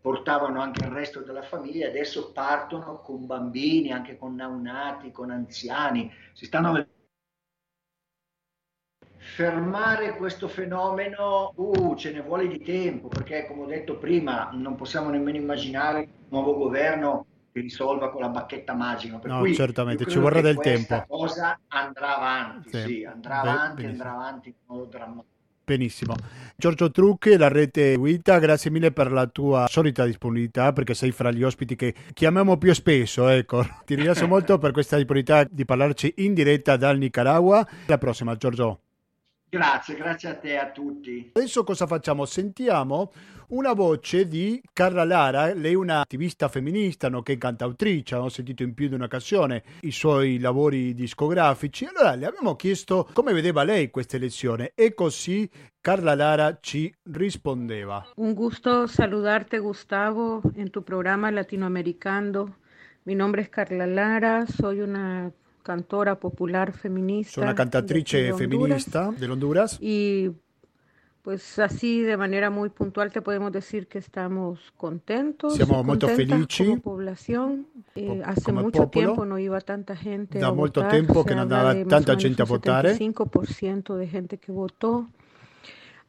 portavano 0.00 0.60
anche 0.60 0.84
il 0.84 0.90
resto 0.90 1.20
della 1.20 1.42
famiglia, 1.42 1.88
adesso 1.88 2.32
partono 2.32 3.00
con 3.00 3.24
bambini, 3.24 3.90
anche 3.90 4.18
con 4.18 4.34
neonati, 4.34 5.10
con 5.10 5.30
anziani, 5.30 6.12
si 6.32 6.44
stanno 6.44 6.86
fermare 9.34 10.14
questo 10.16 10.46
fenomeno, 10.46 11.52
uh, 11.56 11.96
ce 11.96 12.12
ne 12.12 12.20
vuole 12.20 12.46
di 12.46 12.62
tempo, 12.62 13.08
perché 13.08 13.46
come 13.48 13.62
ho 13.62 13.66
detto 13.66 13.96
prima, 13.96 14.50
non 14.52 14.76
possiamo 14.76 15.10
nemmeno 15.10 15.36
immaginare 15.36 15.98
un 15.98 16.06
nuovo 16.28 16.54
governo 16.54 17.26
che 17.52 17.60
risolva 17.60 18.10
con 18.10 18.20
la 18.20 18.28
bacchetta 18.28 18.74
magica. 18.74 19.18
Per 19.18 19.28
no, 19.28 19.52
certamente, 19.52 20.06
ci 20.06 20.20
vorrà 20.20 20.40
del 20.40 20.60
tempo. 20.60 21.04
cosa 21.08 21.58
andrà 21.66 22.16
avanti, 22.16 22.68
sì, 22.70 22.80
sì 22.82 23.04
andrà 23.04 23.40
Beh, 23.40 23.48
avanti, 23.48 23.82
benissimo. 23.82 23.90
andrà 23.90 24.10
avanti 24.12 24.48
in 24.50 24.54
modo 24.66 24.84
drammatico. 24.84 25.32
Benissimo. 25.64 26.14
Giorgio 26.54 26.90
Trucchi, 26.90 27.36
la 27.36 27.48
rete 27.48 27.96
Guida, 27.96 28.38
grazie 28.38 28.70
mille 28.70 28.92
per 28.92 29.10
la 29.10 29.26
tua 29.26 29.66
solita 29.68 30.04
disponibilità 30.04 30.72
perché 30.72 30.94
sei 30.94 31.10
fra 31.10 31.32
gli 31.32 31.42
ospiti 31.42 31.74
che 31.74 31.94
chiamiamo 32.12 32.56
più 32.58 32.72
spesso. 32.72 33.26
Ecco. 33.28 33.66
Ti 33.84 33.94
ringrazio 33.94 34.28
molto 34.28 34.58
per 34.58 34.72
questa 34.72 34.96
disponibilità 34.96 35.48
di 35.50 35.64
parlarci 35.64 36.14
in 36.18 36.34
diretta 36.34 36.76
dal 36.76 36.98
Nicaragua. 36.98 37.66
Alla 37.86 37.98
prossima, 37.98 38.36
Giorgio. 38.36 38.80
Grazie, 39.54 39.94
grazie 39.94 40.28
a 40.30 40.34
te 40.34 40.48
e 40.48 40.56
a 40.56 40.70
tutti. 40.72 41.30
Adesso 41.34 41.62
cosa 41.62 41.86
facciamo? 41.86 42.24
Sentiamo 42.24 43.12
una 43.50 43.72
voce 43.72 44.26
di 44.26 44.60
Carla 44.72 45.04
Lara, 45.04 45.54
lei 45.54 45.74
è 45.74 45.76
un'attivista 45.76 46.48
femminista, 46.48 47.08
nonché 47.08 47.38
cantautrice, 47.38 48.16
ho 48.16 48.28
sentito 48.28 48.64
in 48.64 48.74
più 48.74 48.88
di 48.88 48.94
un'occasione 48.94 49.62
i 49.82 49.92
suoi 49.92 50.40
lavori 50.40 50.92
discografici. 50.92 51.84
Allora 51.84 52.16
le 52.16 52.26
abbiamo 52.26 52.56
chiesto 52.56 53.08
come 53.12 53.32
vedeva 53.32 53.62
lei 53.62 53.90
questa 53.90 54.16
elezione 54.16 54.72
e 54.74 54.92
così 54.92 55.48
Carla 55.80 56.16
Lara 56.16 56.58
ci 56.60 56.92
rispondeva. 57.12 58.10
Un 58.16 58.34
gusto 58.34 58.88
saludarte 58.88 59.60
Gustavo 59.60 60.42
en 60.56 60.70
tu 60.70 60.82
programa 60.82 61.30
latinoamericano. 61.30 62.56
Mi 63.04 63.14
nombre 63.14 63.42
es 63.42 63.50
Carla 63.50 63.86
Lara, 63.86 64.46
soy 64.46 64.80
una 64.80 65.30
cantora 65.64 66.20
popular 66.20 66.72
feminista. 66.72 67.32
Sono 67.32 67.46
una 67.46 67.54
cantatrice 67.56 68.18
de 68.18 68.34
feminista 68.34 69.10
de 69.10 69.26
Honduras. 69.26 69.78
Y 69.80 70.30
pues 71.22 71.58
así 71.58 72.02
de 72.02 72.18
manera 72.18 72.50
muy 72.50 72.68
puntual 72.68 73.10
te 73.10 73.22
podemos 73.22 73.50
decir 73.50 73.88
que 73.88 73.98
estamos 73.98 74.72
contentos. 74.76 75.54
Siamo 75.54 75.82
molto 75.82 76.06
felici. 76.06 76.66
Como 76.66 76.82
población. 76.82 77.66
Eh, 77.96 78.20
hace 78.24 78.52
mucho 78.52 78.82
popolo. 78.82 78.90
tiempo 78.90 79.24
no 79.24 79.38
iba 79.38 79.58
tanta 79.62 79.96
gente 79.96 80.38
da 80.38 80.48
a 80.48 80.52
molto 80.52 80.82
votar. 80.82 80.92
tempo 80.92 81.24
che 81.24 81.34
non 81.34 81.44
andava 81.44 81.74
tanta 81.86 82.14
gente 82.16 82.42
a 82.42 82.44
votare. 82.44 82.94
5% 82.94 83.96
de 83.96 84.06
gente 84.06 84.36
que 84.36 84.52
votó. 84.52 85.08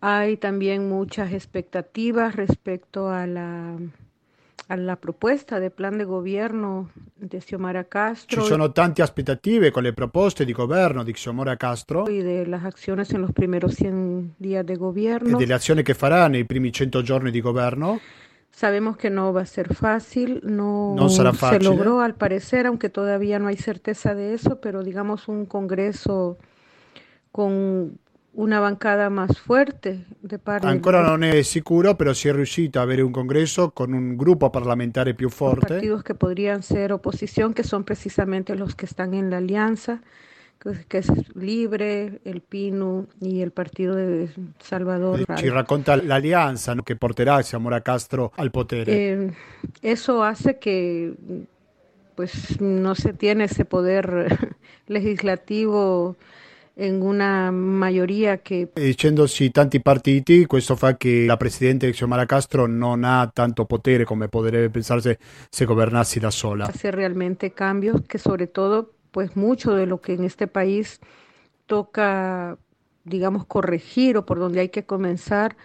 Hay 0.01 0.35
también 0.35 0.89
muchas 0.89 1.31
expectativas 1.31 2.35
respecto 2.35 3.09
a 3.09 3.25
la 3.25 3.77
alla 4.67 4.97
proposta 4.97 5.59
del 5.59 5.71
plan 5.71 5.97
de 5.97 6.05
governo 6.05 6.89
di 7.13 7.37
Xiomara 7.37 7.85
Castro. 7.87 8.41
Ci 8.41 8.47
sono 8.47 8.71
tante 8.71 9.01
aspettative 9.01 9.71
con 9.71 9.83
le 9.83 9.93
proposte 9.93 10.43
di 10.45 10.53
governo 10.53 11.03
di 11.03 11.11
Xiomara 11.11 11.55
Castro. 11.55 12.07
E 12.07 12.23
delle 12.23 12.59
azioni 12.63 13.03
en 13.07 13.21
los 13.21 13.31
primeros 13.31 13.75
100 13.75 14.35
días 14.37 14.65
de 14.65 14.75
gobierno. 14.75 15.35
E 15.35 15.39
delle 15.39 15.53
azioni 15.53 15.83
che 15.83 15.93
farà 15.93 16.27
nei 16.27 16.45
primi 16.45 16.71
100 16.71 17.01
giorni 17.01 17.31
di 17.31 17.41
governo. 17.41 17.99
Sabemos 18.49 18.95
que 18.95 19.09
no 19.09 19.33
va 19.33 19.41
a 19.41 19.45
ser 19.45 19.75
fácil, 19.75 20.39
no, 20.43 20.95
no 20.95 21.09
será 21.09 21.33
fácil. 21.33 21.57
se 21.57 21.63
logró 21.65 21.99
al 21.99 22.15
parecer, 22.15 22.67
aunque 22.67 22.89
todavía 22.89 23.37
no 23.37 23.47
hay 23.47 23.57
certeza 23.57 24.15
de 24.15 24.33
eso, 24.33 24.61
pero 24.61 24.81
digamos 24.81 25.27
un 25.27 25.45
Congreso 25.45 26.37
con 27.33 27.99
una 28.35 28.59
bancada 28.59 29.09
más 29.09 29.39
fuerte 29.39 30.05
de 30.21 30.37
parte 30.39 30.67
Ancora 30.67 31.01
non 31.01 31.23
è 31.23 31.41
sicuro, 31.41 31.95
però 31.95 32.13
si 32.13 32.27
è 32.27 32.33
riuscito 32.33 32.79
a 32.79 32.81
avere 32.81 33.01
un 33.01 33.11
congresso 33.11 33.71
con 33.71 33.93
un 33.93 34.15
gruppo 34.15 34.49
parlamentare 34.49 35.13
più 35.13 35.29
forte. 35.29 35.67
Partidos 35.67 36.03
que 36.03 36.15
podrían 36.15 36.61
ser 36.61 36.91
oposición, 36.91 37.53
que 37.53 37.63
son 37.63 37.83
precisamente 37.83 38.55
los 38.55 38.75
que 38.75 38.85
están 38.85 39.13
en 39.13 39.29
la 39.29 39.37
alianza, 39.37 40.01
que 40.87 40.97
es 40.97 41.11
Libre, 41.35 42.19
el 42.25 42.41
PINU 42.41 43.07
y 43.21 43.41
el 43.41 43.51
partido 43.51 43.95
de 43.95 44.29
Salvador. 44.59 45.21
Eh, 45.21 45.35
ci 45.35 45.49
racconta 45.49 45.95
l'alleanza 45.95 46.73
¿no? 46.73 46.83
che 46.83 46.95
porterà 46.95 47.41
Samora 47.41 47.81
Castro 47.81 48.31
al 48.35 48.51
potere. 48.51 48.91
Eh, 48.91 49.33
eso 49.81 50.23
hace 50.23 50.57
que 50.57 51.13
pues 52.15 52.59
no 52.59 52.95
se 52.95 53.13
tiene 53.13 53.45
ese 53.45 53.65
poder 53.65 54.55
legislativo 54.87 56.15
in 56.77 57.01
una 57.01 57.51
maggioria 57.51 58.39
che... 58.41 58.69
Dicendosi 58.73 59.51
tanti 59.51 59.81
partiti, 59.81 60.45
questo 60.45 60.75
fa 60.75 60.97
che 60.97 61.25
la 61.25 61.37
Presidente 61.37 61.89
Xiomara 61.91 62.25
Castro 62.25 62.65
non 62.65 63.03
ha 63.03 63.29
tanto 63.33 63.65
potere 63.65 64.03
come 64.03 64.27
potrebbe 64.27 64.69
pensarse 64.69 65.19
se 65.49 65.65
gobernassi 65.65 66.19
da 66.19 66.31
sola. 66.31 66.65
Hacer 66.65 66.95
realmente 66.95 67.51
cambios 67.51 68.01
que 68.07 68.17
sobre 68.17 68.47
todo, 68.47 68.93
pues 69.11 69.35
mucho 69.35 69.73
de 69.73 69.85
lo 69.85 70.01
que 70.01 70.13
en 70.13 70.25
este 70.25 70.47
país 70.47 70.99
toca, 71.65 72.57
digamos, 73.03 73.45
corregir 73.45 74.17
o 74.17 74.25
por 74.25 74.39
donde 74.39 74.59
hay 74.59 74.69
que 74.69 74.85
comenzar 74.85 75.55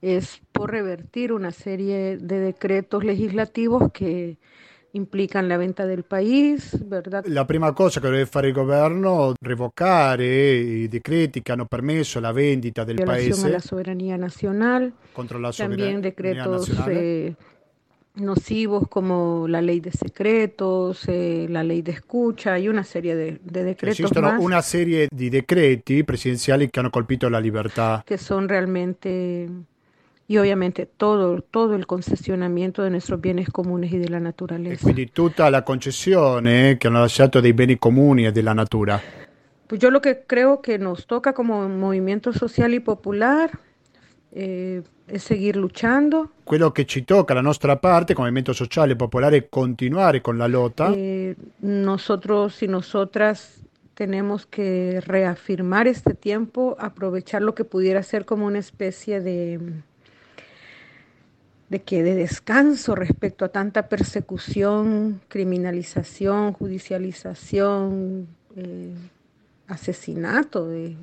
es 0.00 0.40
por 0.52 0.70
revertir 0.70 1.32
una 1.32 1.50
serie 1.50 2.16
de 2.16 2.38
decretos 2.38 3.04
legislativos 3.04 3.92
que 3.92 4.38
implican 4.92 5.48
la 5.48 5.56
venta 5.56 5.86
del 5.86 6.02
país, 6.02 6.76
¿verdad? 6.86 7.24
La 7.26 7.44
prima 7.44 7.72
cosa 7.72 8.00
che 8.00 8.08
deve 8.08 8.26
fare 8.26 8.48
il 8.48 8.54
governo 8.54 9.30
è 9.30 9.34
revocare 9.40 10.56
i 10.56 10.88
decreti 10.88 11.42
che 11.42 11.52
hanno 11.52 11.66
permesso 11.66 12.20
la 12.20 12.32
vendita 12.32 12.84
del 12.84 12.96
Violación 12.96 13.30
paese 13.30 13.46
a 13.46 13.50
la 13.50 13.60
soberanía 13.60 14.16
nacional, 14.16 14.92
contro 15.12 15.38
la 15.38 15.52
también 15.52 16.00
decretos 16.00 16.70
eh, 16.88 17.34
nocivos 18.14 18.88
como 18.88 19.46
la 19.46 19.60
ley 19.60 19.80
de 19.80 19.92
secretos, 19.92 21.04
eh, 21.06 21.46
la 21.48 21.62
ley 21.62 21.82
de 21.82 21.92
escucha 21.92 22.58
y 22.58 22.68
una 22.68 22.82
serie 22.82 23.14
de, 23.14 23.40
de 23.42 23.64
decretos 23.64 24.00
Esistono 24.00 24.32
más 24.32 24.42
una 24.42 24.62
serie 24.62 25.08
di 25.10 25.28
decreti 25.28 26.02
presidenziali 26.04 26.68
che 26.68 26.80
hanno 26.80 26.90
colpito 26.90 27.28
la 27.28 27.38
libertà 27.38 28.02
que 28.04 28.18
son 28.18 28.48
realmente 28.48 29.48
y 30.30 30.38
obviamente 30.38 30.86
todo 30.86 31.42
todo 31.42 31.74
el 31.74 31.88
concesionamiento 31.88 32.84
de 32.84 32.90
nuestros 32.90 33.20
bienes 33.20 33.50
comunes 33.50 33.92
y 33.92 33.98
de 33.98 34.08
la 34.08 34.18
e 34.18 34.20
naturaleza. 34.20 34.80
quindi 34.80 35.10
tutta 35.10 35.50
la 35.50 35.64
concessione 35.64 36.76
che 36.78 36.86
hanno 36.86 37.00
lasciato 37.00 37.40
dei 37.40 37.52
beni 37.52 37.76
comuni 37.78 38.26
e 38.26 38.30
della 38.30 38.54
natura. 38.54 39.00
Pues 39.66 39.80
yo 39.80 39.90
lo 39.90 40.00
que 40.00 40.22
creo 40.28 40.60
que 40.60 40.78
nos 40.78 41.06
toca 41.06 41.32
como 41.32 41.68
movimiento 41.68 42.32
social 42.32 42.72
y 42.74 42.78
popular 42.78 43.58
eh, 44.30 44.84
es 45.08 45.24
seguir 45.24 45.56
luchando, 45.56 46.30
Quello 46.44 46.70
che 46.70 46.84
ci 46.84 47.02
tocca, 47.02 47.34
la 47.34 47.42
nostra 47.42 47.80
parte 47.80 48.14
come 48.14 48.28
movimento 48.28 48.52
sociale 48.52 48.92
e 48.92 48.96
popolare, 48.96 49.48
continuare 49.48 50.20
con 50.20 50.38
la 50.38 50.46
lotta. 50.46 50.92
Eh, 50.94 51.34
nosotros 51.62 52.62
y 52.62 52.68
nosotras 52.68 53.64
tenemos 53.94 54.46
que 54.46 55.00
reafirmar 55.04 55.88
este 55.88 56.14
tiempo, 56.14 56.76
aprovechar 56.78 57.42
lo 57.42 57.56
que 57.56 57.64
pudiera 57.64 58.04
ser 58.04 58.24
como 58.24 58.46
una 58.46 58.60
especie 58.60 59.20
de 59.20 59.82
de 61.70 61.82
que 61.82 62.02
de 62.02 62.16
descanso 62.16 62.94
respecto 62.94 63.44
a 63.44 63.48
tanta 63.48 63.88
persecución, 63.88 65.22
criminalización, 65.28 66.52
judicialización, 66.52 68.26
eh, 68.56 68.92
asesinato 69.68 70.66
de, 70.66 70.96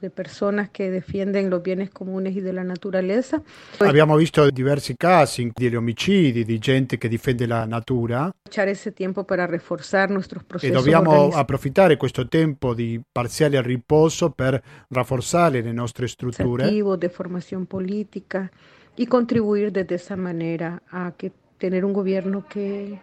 de 0.00 0.08
personas 0.08 0.70
que 0.70 0.90
defienden 0.90 1.50
los 1.50 1.62
bienes 1.62 1.90
comunes 1.90 2.34
y 2.34 2.40
de 2.40 2.54
la 2.54 2.64
naturaleza. 2.64 3.42
Abbiamo 3.80 4.16
visto 4.16 4.48
diversi 4.50 4.96
casi 4.96 5.50
di 5.54 5.74
omicidi, 5.76 6.42
di 6.44 6.58
gente 6.58 6.96
che 6.96 7.08
difende 7.08 7.46
la 7.46 7.66
natura. 7.66 8.24
Aprovechar 8.24 8.68
ese 8.68 8.92
tiempo 8.92 9.24
para 9.24 9.46
reforzar 9.46 10.10
nuestros 10.10 10.42
e 10.42 10.46
procesos 10.46 10.74
dobbiamo 10.74 11.10
organizativos 11.10 11.40
approfittare 11.40 11.96
questo 11.96 12.28
tempo 12.28 12.74
di 12.74 12.98
parziale 13.12 13.60
riposo 13.60 14.30
per 14.30 14.60
rafforzare 14.88 15.60
le 15.60 15.72
nostre 15.72 16.06
strutture. 16.06 16.64
De 16.64 17.08
formación 17.10 17.66
política 17.66 18.50
y 18.96 19.06
contribuir 19.06 19.72
desde 19.72 19.96
esa 19.96 20.16
manera 20.16 20.82
a 20.90 21.12
que 21.16 21.32
tener 21.58 21.84
un 21.84 21.92
gobierno 21.92 22.46
que, 22.48 23.00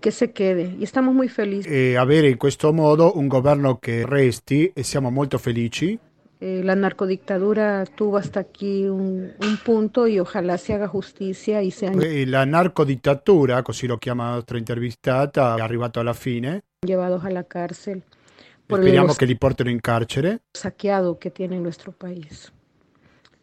que 0.00 0.10
se 0.10 0.32
quede. 0.32 0.74
Y 0.78 0.84
estamos 0.84 1.14
muy 1.14 1.28
felices. 1.28 1.70
e 1.72 1.96
avere 1.96 2.28
in 2.28 2.36
questo 2.38 2.72
modo 2.72 3.12
un 3.16 3.28
governo 3.28 3.78
che 3.78 4.04
resti 4.06 4.70
e 4.74 4.82
siamo 4.82 5.10
molto 5.10 5.38
felici. 5.38 5.98
Eh, 6.42 6.62
la 6.64 6.74
narcodictadura 6.74 7.84
tuvo 7.94 8.16
hasta 8.16 8.40
aquí 8.40 8.84
un, 8.88 9.30
un 9.38 9.56
punto 9.62 10.06
y 10.06 10.18
ojalá 10.18 10.56
se 10.56 10.72
haga 10.72 10.88
justicia 10.88 11.60
y 11.62 11.70
sean 11.70 12.00
E 12.00 12.24
La 12.24 12.46
narcodittatura, 12.46 13.60
così 13.60 13.86
lo 13.86 13.98
chiama 13.98 14.28
la 14.28 14.34
nostra 14.36 14.56
intervistata, 14.56 15.56
è 15.56 15.60
arrivato 15.60 16.00
alla 16.00 16.14
fine. 16.14 16.62
llevados 16.86 17.24
a 17.24 17.28
la 17.30 17.44
cárcel 17.44 18.02
por 18.66 18.78
Speriamo 18.80 19.12
che 19.12 19.26
li 19.26 19.36
portino 19.36 19.68
in 19.68 19.80
carcere. 19.80 20.40
saqueado 20.56 21.18
que 21.18 21.30
tiene 21.30 21.58
nuestro 21.58 21.92
país. 21.92 22.50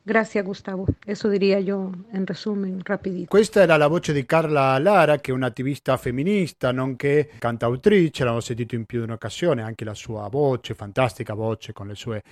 Gracias, 0.08 0.46
Gustavo. 0.46 0.86
Eso 1.06 1.28
diría 1.28 1.60
yo 1.60 1.91
en 2.13 2.26
resumen, 2.26 2.80
rapidito. 2.82 3.28
Questa 3.30 3.62
era 3.62 3.76
la 3.76 3.88
voce 3.88 4.13
di 4.13 4.26
Carla 4.26 4.80
Lara, 4.80 5.17
che 5.17 5.32
è 5.32 5.34
un'attivista 5.34 5.98
femminista, 5.98 6.72
nonché 6.72 7.32
cantautrice. 7.38 8.20
L'abbiamo 8.24 8.39
sentito 8.39 8.76
in 8.76 8.86
più 8.86 9.00
di 9.00 9.04
un'occasione, 9.04 9.62
anche 9.62 9.84
la 9.84 9.93
sua 9.93 10.30
voce, 10.30 10.76
fantastica 10.76 11.34
voce, 11.34 11.74
con 11.74 11.88
le 11.88 11.96
sue 11.96 12.24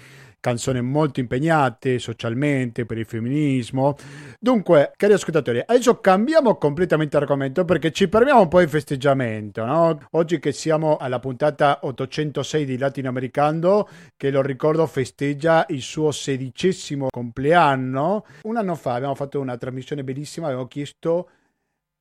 canzoni 0.46 0.80
molto 0.80 1.20
impegnate 1.20 1.98
socialmente 1.98 2.86
per 2.86 3.00
il 3.00 3.06
femminismo. 3.08 3.96
Dunque, 4.40 4.92
cari 4.96 5.14
ascoltatori, 5.14 5.60
adesso 5.66 6.00
cambiamo 6.00 6.58
completamente 6.58 7.18
argomento 7.18 7.66
perché 7.66 7.92
ci 7.92 8.08
fermiamo 8.08 8.42
un 8.42 8.48
po' 8.48 8.60
in 8.60 8.70
festeggiamento, 8.70 9.66
no? 9.66 10.06
Oggi 10.12 10.38
che 10.38 10.52
siamo 10.52 10.98
alla 10.98 11.18
puntata 11.18 11.80
806 11.82 12.64
di 12.64 12.78
Latinoamericano, 12.78 13.88
che 14.16 14.30
lo 14.30 14.44
ricordo 14.44 14.86
festeggia 14.86 15.66
il 15.70 15.82
suo 15.82 16.12
sedicesimo 16.12 17.08
compleanno. 17.10 18.24
Un 18.44 18.58
anno 18.58 18.76
fa 18.76 18.94
abbiamo 18.94 19.16
fatto 19.16 19.40
una 19.40 19.58
trasmissione 19.58 20.04
bellissima, 20.04 20.46
avevo 20.46 20.68
chiesto 20.68 21.28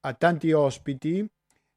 a 0.01 0.13
tanti 0.13 0.53
ospiti 0.53 1.27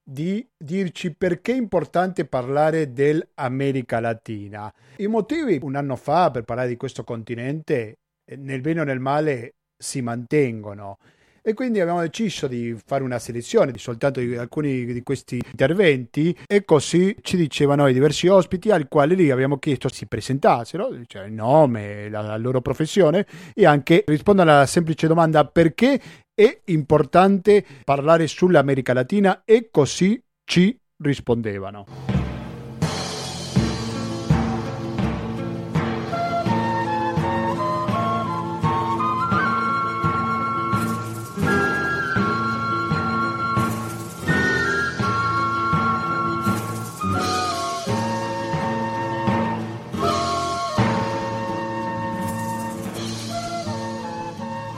di 0.09 0.47
dirci 0.57 1.13
perché 1.13 1.51
è 1.51 1.57
importante 1.57 2.23
parlare 2.23 2.93
dell'America 2.93 3.99
Latina. 3.99 4.73
I 4.95 5.07
motivi 5.07 5.59
un 5.61 5.75
anno 5.75 5.97
fa 5.97 6.31
per 6.31 6.43
parlare 6.43 6.69
di 6.69 6.77
questo 6.77 7.03
continente, 7.03 7.97
eh, 8.23 8.37
nel 8.37 8.61
bene 8.61 8.79
o 8.79 8.83
nel 8.85 9.01
male, 9.01 9.55
si 9.77 10.01
mantengono. 10.01 10.97
E 11.41 11.53
quindi 11.53 11.81
abbiamo 11.81 11.99
deciso 11.99 12.47
di 12.47 12.77
fare 12.85 13.03
una 13.03 13.19
selezione 13.19 13.71
di 13.71 13.79
soltanto 13.79 14.21
di 14.21 14.35
alcuni 14.35 14.85
di 14.85 15.03
questi 15.03 15.41
interventi 15.43 16.37
e 16.45 16.63
così 16.63 17.15
ci 17.21 17.35
dicevano 17.35 17.87
i 17.87 17.93
diversi 17.93 18.27
ospiti 18.27 18.69
al 18.69 18.87
quale 18.87 19.13
lì 19.13 19.29
abbiamo 19.29 19.57
chiesto 19.57 19.89
si 19.89 20.07
presentassero, 20.07 20.89
cioè 21.05 21.25
il 21.25 21.33
nome, 21.33 22.09
la, 22.09 22.21
la 22.21 22.37
loro 22.37 22.61
professione 22.61 23.25
e 23.53 23.65
anche 23.65 24.03
rispondono 24.07 24.51
alla 24.51 24.65
semplice 24.65 25.07
domanda 25.07 25.45
perché 25.45 25.99
è 26.39 26.61
importante 26.65 27.65
parlare 27.83 28.27
sull'America 28.27 28.93
Latina 28.93 29.41
e 29.43 29.69
così 29.71 30.23
ci 30.43 30.79
rispondevano. 30.97 31.85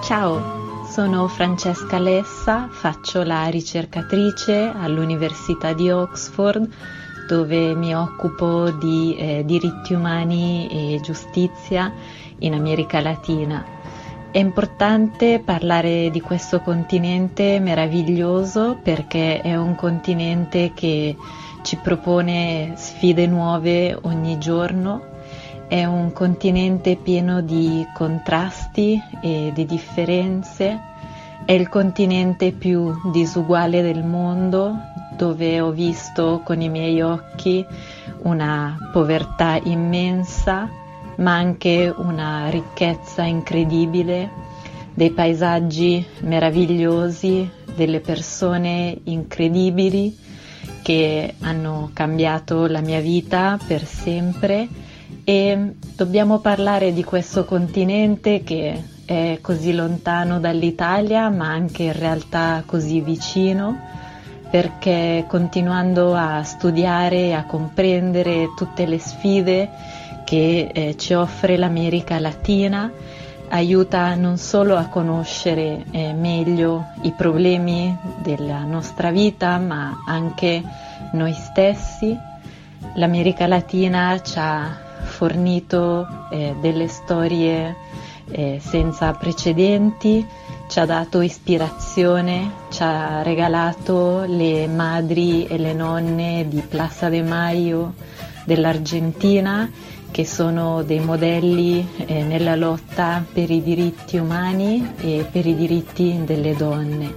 Ciao, 0.01 0.58
sono 0.99 1.29
Francesca 1.29 1.97
Lessa, 1.97 2.67
faccio 2.69 3.23
la 3.23 3.47
ricercatrice 3.47 4.69
all'Università 4.75 5.71
di 5.71 5.89
Oxford 5.89 6.69
dove 7.25 7.73
mi 7.73 7.95
occupo 7.95 8.69
di 8.71 9.15
eh, 9.15 9.43
diritti 9.45 9.93
umani 9.93 10.67
e 10.69 10.99
giustizia 10.99 11.93
in 12.39 12.53
America 12.53 12.99
Latina. 12.99 13.63
È 14.29 14.39
importante 14.39 15.39
parlare 15.39 16.09
di 16.09 16.19
questo 16.19 16.59
continente 16.59 17.61
meraviglioso 17.61 18.77
perché 18.83 19.39
è 19.39 19.55
un 19.55 19.75
continente 19.75 20.73
che 20.73 21.15
ci 21.61 21.77
propone 21.77 22.73
sfide 22.75 23.25
nuove 23.25 23.97
ogni 24.01 24.37
giorno 24.37 25.18
è 25.69 25.85
un 25.85 26.11
continente 26.13 26.95
pieno 26.95 27.41
di 27.41 27.85
contrasti 27.93 28.99
e 29.21 29.51
di 29.53 29.67
differenze, 29.67 30.79
è 31.45 31.51
il 31.51 31.69
continente 31.69 32.51
più 32.51 32.91
disuguale 33.11 33.83
del 33.83 34.03
mondo 34.03 34.75
dove 35.15 35.61
ho 35.61 35.69
visto 35.69 36.41
con 36.43 36.59
i 36.61 36.69
miei 36.69 37.01
occhi 37.01 37.63
una 38.23 38.89
povertà 38.91 39.59
immensa, 39.61 40.67
ma 41.17 41.35
anche 41.35 41.93
una 41.95 42.49
ricchezza 42.49 43.23
incredibile, 43.23 44.27
dei 44.95 45.11
paesaggi 45.11 46.03
meravigliosi, 46.21 47.47
delle 47.75 47.99
persone 47.99 48.97
incredibili 49.03 50.17
che 50.81 51.35
hanno 51.41 51.91
cambiato 51.93 52.65
la 52.65 52.81
mia 52.81 53.01
vita 53.01 53.59
per 53.67 53.85
sempre 53.85 54.87
e 55.29 55.75
dobbiamo 55.95 56.39
parlare 56.39 56.91
di 56.91 57.03
questo 57.03 57.45
continente 57.45 58.41
che 58.41 58.83
è 59.05 59.37
così 59.41 59.75
lontano 59.75 60.39
dall'Italia 60.39 61.29
ma 61.29 61.49
anche 61.49 61.83
in 61.83 61.93
realtà 61.93 62.63
così 62.65 62.99
vicino 63.01 63.77
perché 64.49 65.25
continuando 65.27 66.15
a 66.15 66.41
studiare 66.41 67.25
e 67.25 67.33
a 67.33 67.45
comprendere 67.45 68.55
tutte 68.57 68.87
le 68.87 68.97
sfide 68.97 69.69
che 70.25 70.71
eh, 70.73 70.97
ci 70.97 71.13
offre 71.13 71.57
l'America 71.57 72.19
Latina 72.19 72.91
aiuta 73.49 74.15
non 74.15 74.37
solo 74.39 74.77
a 74.77 74.87
conoscere 74.87 75.85
eh, 75.91 76.11
meglio 76.11 76.85
i 77.03 77.11
problemi 77.11 77.95
della 78.23 78.63
nostra 78.63 79.11
vita 79.11 79.59
ma 79.59 79.95
anche 80.07 80.63
noi 81.11 81.33
stessi. 81.33 82.17
L'America 82.95 83.45
Latina 83.45 84.19
ci 84.23 84.33
ha 84.39 84.87
fornito 85.03 86.07
eh, 86.31 86.55
delle 86.59 86.87
storie 86.87 87.75
eh, 88.31 88.59
senza 88.61 89.11
precedenti, 89.13 90.25
ci 90.67 90.79
ha 90.79 90.85
dato 90.85 91.21
ispirazione, 91.21 92.51
ci 92.69 92.83
ha 92.83 93.23
regalato 93.23 94.23
le 94.27 94.67
madri 94.67 95.47
e 95.47 95.57
le 95.57 95.73
nonne 95.73 96.45
di 96.47 96.61
Plaza 96.61 97.09
de 97.09 97.23
Mayo 97.23 97.93
dell'Argentina 98.45 99.69
che 100.11 100.25
sono 100.25 100.83
dei 100.83 100.99
modelli 100.99 101.87
eh, 101.97 102.23
nella 102.23 102.55
lotta 102.55 103.23
per 103.31 103.49
i 103.49 103.61
diritti 103.61 104.17
umani 104.17 104.93
e 104.97 105.25
per 105.29 105.45
i 105.45 105.55
diritti 105.55 106.21
delle 106.23 106.55
donne. 106.55 107.15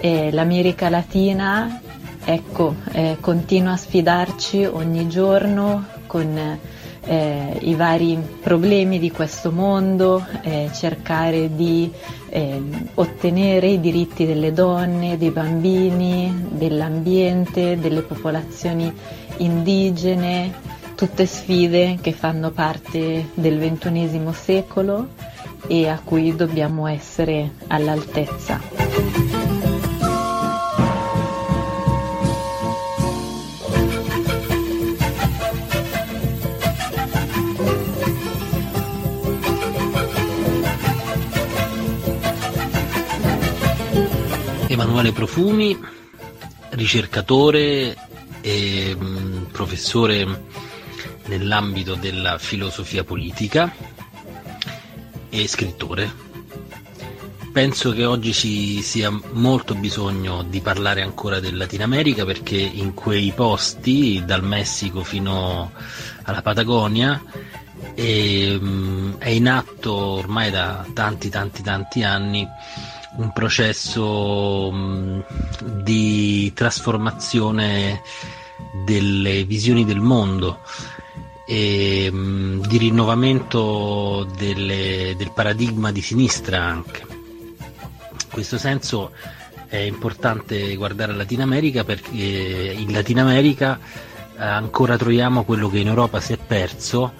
E 0.00 0.30
L'America 0.32 0.88
Latina 0.88 1.80
ecco, 2.24 2.74
eh, 2.92 3.16
continua 3.20 3.72
a 3.72 3.76
sfidarci 3.76 4.64
ogni 4.64 5.08
giorno 5.08 5.86
con 6.06 6.58
eh, 7.06 7.58
i 7.62 7.74
vari 7.74 8.18
problemi 8.40 8.98
di 8.98 9.10
questo 9.10 9.50
mondo, 9.52 10.24
eh, 10.42 10.70
cercare 10.74 11.54
di 11.54 11.90
eh, 12.28 12.60
ottenere 12.94 13.68
i 13.68 13.80
diritti 13.80 14.26
delle 14.26 14.52
donne, 14.52 15.16
dei 15.16 15.30
bambini, 15.30 16.48
dell'ambiente, 16.50 17.78
delle 17.78 18.02
popolazioni 18.02 18.92
indigene, 19.38 20.52
tutte 20.94 21.26
sfide 21.26 21.98
che 22.00 22.12
fanno 22.12 22.50
parte 22.50 23.28
del 23.34 23.58
XXI 23.58 24.28
secolo 24.32 25.08
e 25.68 25.88
a 25.88 26.00
cui 26.02 26.34
dobbiamo 26.34 26.86
essere 26.86 27.52
all'altezza. 27.68 28.85
Emanuele 44.76 45.12
Profumi, 45.12 45.74
ricercatore 46.72 47.96
e 48.42 48.94
mm, 48.94 49.44
professore 49.44 50.42
nell'ambito 51.28 51.94
della 51.94 52.36
filosofia 52.36 53.02
politica 53.02 53.74
e 55.30 55.48
scrittore. 55.48 56.12
Penso 57.54 57.92
che 57.92 58.04
oggi 58.04 58.34
ci 58.34 58.82
sia 58.82 59.10
molto 59.32 59.74
bisogno 59.74 60.42
di 60.42 60.60
parlare 60.60 61.00
ancora 61.00 61.40
del 61.40 61.56
Latino 61.56 61.84
America 61.84 62.26
perché 62.26 62.58
in 62.58 62.92
quei 62.92 63.32
posti, 63.34 64.22
dal 64.26 64.44
Messico 64.44 65.02
fino 65.02 65.72
alla 66.24 66.42
Patagonia, 66.42 67.18
mm, 67.98 69.14
è 69.16 69.28
in 69.30 69.48
atto 69.48 69.94
ormai 69.94 70.50
da 70.50 70.84
tanti 70.92 71.30
tanti 71.30 71.62
tanti 71.62 72.02
anni 72.02 72.46
un 73.16 73.32
processo 73.32 74.70
mh, 74.70 75.24
di 75.82 76.52
trasformazione 76.54 78.02
delle 78.84 79.44
visioni 79.44 79.84
del 79.84 80.00
mondo 80.00 80.60
e 81.46 82.10
mh, 82.10 82.66
di 82.66 82.78
rinnovamento 82.78 84.26
delle, 84.36 85.14
del 85.16 85.32
paradigma 85.32 85.92
di 85.92 86.02
sinistra 86.02 86.62
anche. 86.62 87.04
In 87.08 88.30
questo 88.32 88.58
senso 88.58 89.12
è 89.66 89.78
importante 89.78 90.74
guardare 90.76 91.12
la 91.12 91.18
Latino 91.18 91.42
America 91.42 91.84
perché 91.84 92.74
in 92.76 92.92
Latino 92.92 93.22
America 93.22 93.78
ancora 94.36 94.96
troviamo 94.96 95.44
quello 95.44 95.68
che 95.68 95.78
in 95.78 95.88
Europa 95.88 96.20
si 96.20 96.32
è 96.34 96.36
perso, 96.36 97.12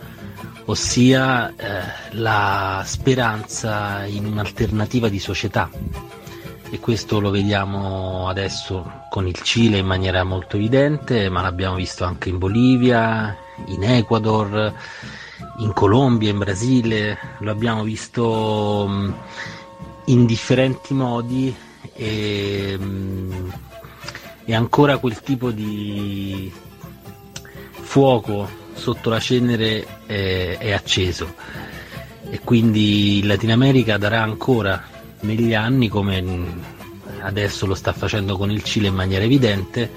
ossia 0.66 1.54
eh, 1.56 1.82
la 2.12 2.82
speranza 2.84 4.04
in 4.06 4.26
un'alternativa 4.26 5.08
di 5.08 5.18
società. 5.18 5.70
E 6.68 6.80
questo 6.80 7.20
lo 7.20 7.30
vediamo 7.30 8.28
adesso 8.28 9.04
con 9.08 9.26
il 9.26 9.40
Cile 9.40 9.78
in 9.78 9.86
maniera 9.86 10.24
molto 10.24 10.56
evidente, 10.56 11.28
ma 11.28 11.40
l'abbiamo 11.40 11.76
visto 11.76 12.04
anche 12.04 12.28
in 12.28 12.38
Bolivia, 12.38 13.36
in 13.66 13.84
Ecuador, 13.84 14.74
in 15.58 15.72
Colombia, 15.72 16.30
in 16.30 16.38
Brasile, 16.38 17.18
lo 17.38 17.50
abbiamo 17.50 17.84
visto 17.84 18.86
mm, 18.88 19.10
in 20.06 20.26
differenti 20.26 20.92
modi 20.92 21.54
e, 21.92 22.76
mm, 22.78 23.48
e 24.44 24.54
ancora 24.54 24.98
quel 24.98 25.20
tipo 25.20 25.52
di 25.52 26.52
fuoco 27.70 28.64
sotto 28.76 29.10
la 29.10 29.18
cenere 29.18 29.84
è, 30.06 30.58
è 30.58 30.72
acceso. 30.72 31.34
E 32.30 32.40
quindi 32.44 33.18
il 33.18 33.26
Latino 33.26 33.52
America 33.52 33.96
darà 33.98 34.22
ancora 34.22 34.82
negli 35.20 35.54
anni 35.54 35.88
come 35.88 36.74
adesso 37.20 37.66
lo 37.66 37.74
sta 37.74 37.92
facendo 37.92 38.36
con 38.36 38.50
il 38.50 38.62
Cile 38.62 38.88
in 38.88 38.94
maniera 38.94 39.24
evidente 39.24 39.90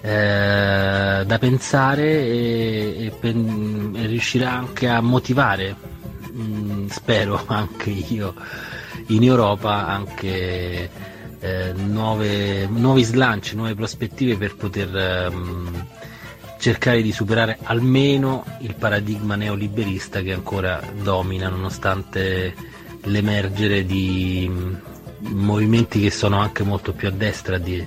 eh, 0.00 1.22
da 1.24 1.38
pensare 1.38 2.02
e, 2.02 3.06
e, 3.06 3.12
pen, 3.18 3.94
e, 3.96 4.06
riuscirà 4.06 4.52
anche 4.52 4.88
a 4.88 5.00
motivare 5.00 5.76
mh, 6.32 6.42
mm, 6.42 6.86
spero 6.88 7.40
anche 7.46 7.90
io 7.90 8.34
in 9.08 9.22
Europa 9.22 9.86
anche 9.86 10.90
eh, 11.38 11.72
nuove, 11.74 12.66
nuovi 12.66 13.02
slanci, 13.02 13.54
nuove 13.54 13.74
prospettive 13.74 14.36
per 14.36 14.56
poter 14.56 14.96
ehm, 14.96 15.86
cercare 16.62 17.02
di 17.02 17.10
superare 17.10 17.58
almeno 17.64 18.44
il 18.60 18.76
paradigma 18.76 19.34
neoliberista 19.34 20.20
che 20.20 20.32
ancora 20.32 20.80
domina 21.02 21.48
nonostante 21.48 22.54
l'emergere 23.02 23.84
di 23.84 24.48
mm, 24.48 24.74
movimenti 25.30 26.00
che 26.00 26.12
sono 26.12 26.38
anche 26.38 26.62
molto 26.62 26.92
più 26.92 27.08
a 27.08 27.10
destra 27.10 27.58
di, 27.58 27.84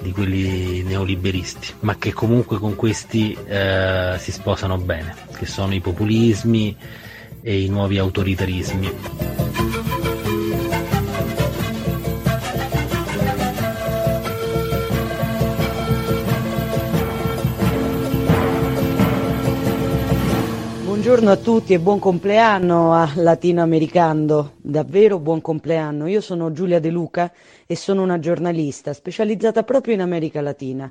di 0.00 0.10
quelli 0.10 0.82
neoliberisti, 0.82 1.74
ma 1.80 1.98
che 1.98 2.12
comunque 2.12 2.58
con 2.58 2.74
questi 2.74 3.32
eh, 3.46 4.16
si 4.18 4.32
sposano 4.32 4.76
bene, 4.76 5.14
che 5.38 5.46
sono 5.46 5.72
i 5.72 5.80
populismi 5.80 6.76
e 7.42 7.62
i 7.62 7.68
nuovi 7.68 7.96
autoritarismi. 7.98 9.39
Buongiorno 21.10 21.40
a 21.40 21.42
tutti 21.42 21.72
e 21.72 21.80
buon 21.80 21.98
compleanno 21.98 22.92
a 22.92 23.10
Latinoamericano, 23.16 24.52
davvero 24.58 25.18
buon 25.18 25.40
compleanno. 25.40 26.06
Io 26.06 26.20
sono 26.20 26.52
Giulia 26.52 26.78
De 26.78 26.88
Luca 26.88 27.32
e 27.66 27.74
sono 27.74 28.04
una 28.04 28.20
giornalista 28.20 28.92
specializzata 28.92 29.64
proprio 29.64 29.94
in 29.94 30.02
America 30.02 30.40
Latina. 30.40 30.90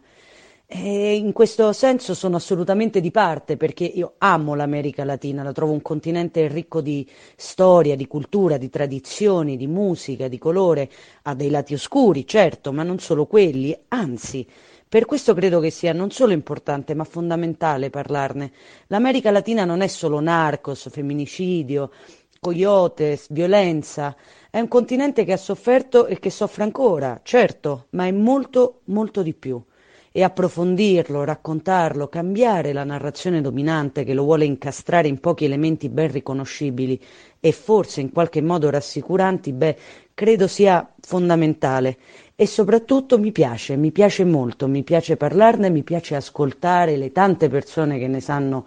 E 0.68 1.16
in 1.16 1.32
questo 1.32 1.72
senso 1.72 2.14
sono 2.14 2.36
assolutamente 2.36 3.00
di 3.00 3.12
parte 3.12 3.56
perché 3.56 3.86
io 3.86 4.16
amo 4.18 4.56
l'America 4.56 5.06
Latina, 5.06 5.42
la 5.42 5.54
trovo 5.54 5.72
un 5.72 5.82
continente 5.82 6.50
ricco 6.50 6.82
di 6.82 7.10
storia, 7.38 7.96
di 7.96 8.06
cultura, 8.06 8.58
di 8.58 8.70
tradizioni, 8.70 9.56
di 9.56 9.68
musica, 9.68 10.28
di 10.28 10.38
colore, 10.38 10.90
ha 11.24 11.34
dei 11.34 11.50
lati 11.50 11.74
oscuri, 11.74 12.28
certo, 12.28 12.74
ma 12.74 12.84
non 12.84 13.00
solo 13.00 13.26
quelli, 13.26 13.74
anzi 13.88 14.46
per 14.90 15.06
questo 15.06 15.36
credo 15.36 15.60
che 15.60 15.70
sia 15.70 15.94
non 15.94 16.10
solo 16.10 16.34
importante, 16.34 16.96
ma 16.96 17.04
fondamentale 17.04 17.92
parlarne. 17.92 18.52
L'America 18.88 19.30
Latina 19.30 19.64
non 19.64 19.82
è 19.82 19.88
solo 19.88 20.20
narcos, 20.20 20.90
femminicidio, 20.90 21.92
coyotes, 22.40 23.28
violenza. 23.30 24.16
È 24.50 24.60
un 24.60 24.68
continente 24.68 25.26
che 25.26 25.34
ha 25.34 25.38
sofferto 25.38 26.08
e 26.08 26.18
che 26.18 26.32
soffre 26.32 26.64
ancora, 26.64 27.20
certo, 27.22 27.86
ma 27.92 28.08
è 28.08 28.12
molto, 28.12 28.82
molto 28.86 29.22
di 29.22 29.36
più. 29.36 29.64
E 30.12 30.24
approfondirlo, 30.24 31.24
raccontarlo, 31.24 32.08
cambiare 32.08 32.74
la 32.74 32.84
narrazione 32.84 33.42
dominante 33.42 34.04
che 34.04 34.16
lo 34.16 34.24
vuole 34.24 34.46
incastrare 34.46 35.08
in 35.08 35.20
pochi 35.20 35.46
elementi 35.46 35.88
ben 35.88 36.12
riconoscibili 36.12 37.00
e 37.40 37.52
forse 37.52 38.02
in 38.02 38.12
qualche 38.12 38.42
modo 38.42 38.72
rassicuranti, 38.72 39.54
beh, 39.54 39.78
credo 40.16 40.48
sia 40.48 40.92
fondamentale 41.00 41.98
e 42.42 42.48
soprattutto 42.48 43.20
mi 43.20 43.34
piace, 43.34 43.76
mi 43.76 43.92
piace 43.92 44.24
molto, 44.24 44.70
mi 44.70 44.82
piace 44.84 45.18
parlarne, 45.18 45.70
mi 45.70 45.84
piace 45.84 46.16
ascoltare 46.16 46.96
le 46.96 47.12
tante 47.12 47.50
persone 47.50 48.00
che 48.00 48.08
ne 48.08 48.22
sanno 48.22 48.66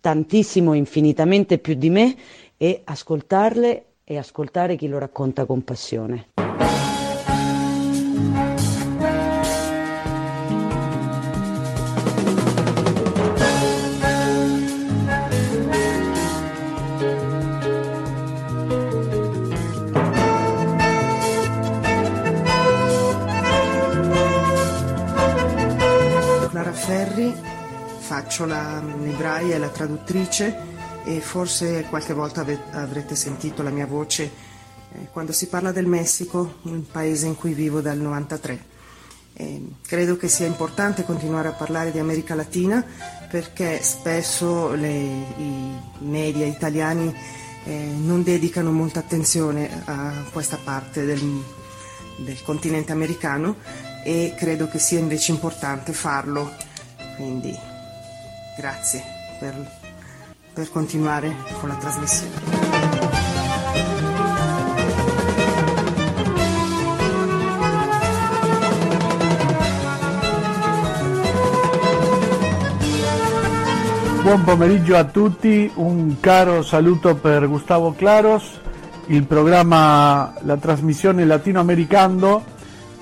tantissimo, 0.00 0.74
infinitamente 0.74 1.58
più 1.58 1.74
di 1.74 1.88
me 1.88 2.16
e 2.56 2.80
ascoltarle 2.82 3.84
e 4.02 4.18
ascoltare 4.18 4.74
chi 4.74 4.88
lo 4.88 4.98
racconta 4.98 5.44
con 5.44 5.62
passione. 5.62 6.49
Faccio 27.98 28.46
la 28.46 28.82
libraia 29.00 29.56
e 29.56 29.58
la 29.58 29.68
traduttrice 29.68 30.56
e 31.04 31.20
forse 31.20 31.86
qualche 31.88 32.12
volta 32.12 32.44
avrete 32.72 33.14
sentito 33.14 33.62
la 33.62 33.70
mia 33.70 33.86
voce 33.86 34.48
eh, 34.92 35.08
quando 35.12 35.32
si 35.32 35.46
parla 35.46 35.72
del 35.72 35.86
Messico, 35.86 36.56
un 36.62 36.86
paese 36.86 37.26
in 37.26 37.36
cui 37.36 37.52
vivo 37.52 37.80
dal 37.80 37.98
93. 37.98 38.68
Eh, 39.34 39.62
credo 39.86 40.16
che 40.16 40.28
sia 40.28 40.46
importante 40.46 41.04
continuare 41.04 41.48
a 41.48 41.52
parlare 41.52 41.92
di 41.92 41.98
America 41.98 42.34
Latina 42.34 42.84
perché 43.30 43.80
spesso 43.82 44.72
le, 44.72 44.90
i 44.90 45.78
media 46.00 46.46
italiani 46.46 47.14
eh, 47.64 47.92
non 47.96 48.22
dedicano 48.22 48.72
molta 48.72 48.98
attenzione 48.98 49.82
a 49.84 50.24
questa 50.32 50.58
parte 50.62 51.04
del, 51.04 51.42
del 52.18 52.42
continente 52.42 52.90
americano 52.90 53.56
e 54.04 54.34
credo 54.36 54.68
che 54.68 54.78
sia 54.78 54.98
invece 54.98 55.30
importante 55.30 55.92
farlo. 55.92 56.68
Quindi 57.16 57.56
grazie 58.56 59.02
per, 59.38 59.54
per 60.52 60.70
continuare 60.70 61.34
con 61.58 61.68
la 61.68 61.76
trasmissione. 61.76 62.80
Buon 74.22 74.44
pomeriggio 74.44 74.96
a 74.96 75.04
tutti, 75.04 75.68
un 75.74 76.20
caro 76.20 76.62
saluto 76.62 77.16
per 77.16 77.48
Gustavo 77.48 77.94
Claros, 77.94 78.60
il 79.06 79.24
programma, 79.24 80.34
la 80.42 80.56
trasmissione 80.56 81.24
latinoamericano 81.24 82.44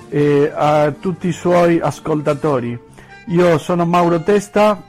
e 0.09 0.51
a 0.51 0.91
tutti 0.91 1.27
i 1.27 1.31
suoi 1.31 1.79
ascoltatori. 1.79 2.88
Io 3.29 3.57
sono 3.57 3.85
Mauro 3.85 4.21
Testa 4.21 4.81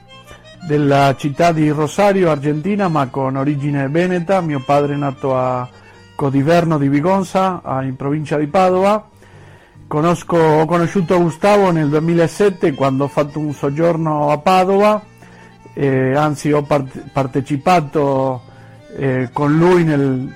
della 0.66 1.14
città 1.16 1.52
di 1.52 1.70
Rosario, 1.70 2.30
Argentina, 2.30 2.88
ma 2.88 3.06
con 3.08 3.36
origine 3.36 3.88
veneta. 3.88 4.40
Mio 4.40 4.60
padre 4.60 4.94
è 4.94 4.96
nato 4.96 5.36
a 5.36 5.68
Codiverno 6.14 6.76
di 6.76 6.88
Vigonza, 6.88 7.62
in 7.82 7.96
provincia 7.96 8.36
di 8.36 8.46
Padova. 8.46 9.08
Conosco, 9.86 10.36
ho 10.36 10.66
conosciuto 10.66 11.20
Gustavo 11.20 11.70
nel 11.70 11.88
2007 11.88 12.74
quando 12.74 13.04
ho 13.04 13.08
fatto 13.08 13.38
un 13.38 13.52
soggiorno 13.52 14.30
a 14.30 14.38
Padova 14.38 15.02
eh, 15.74 16.14
anzi 16.14 16.52
ho 16.52 16.62
part- 16.62 17.10
partecipato 17.12 18.42
eh, 18.96 19.30
con 19.32 19.56
lui 19.56 19.84
nel, 19.84 20.34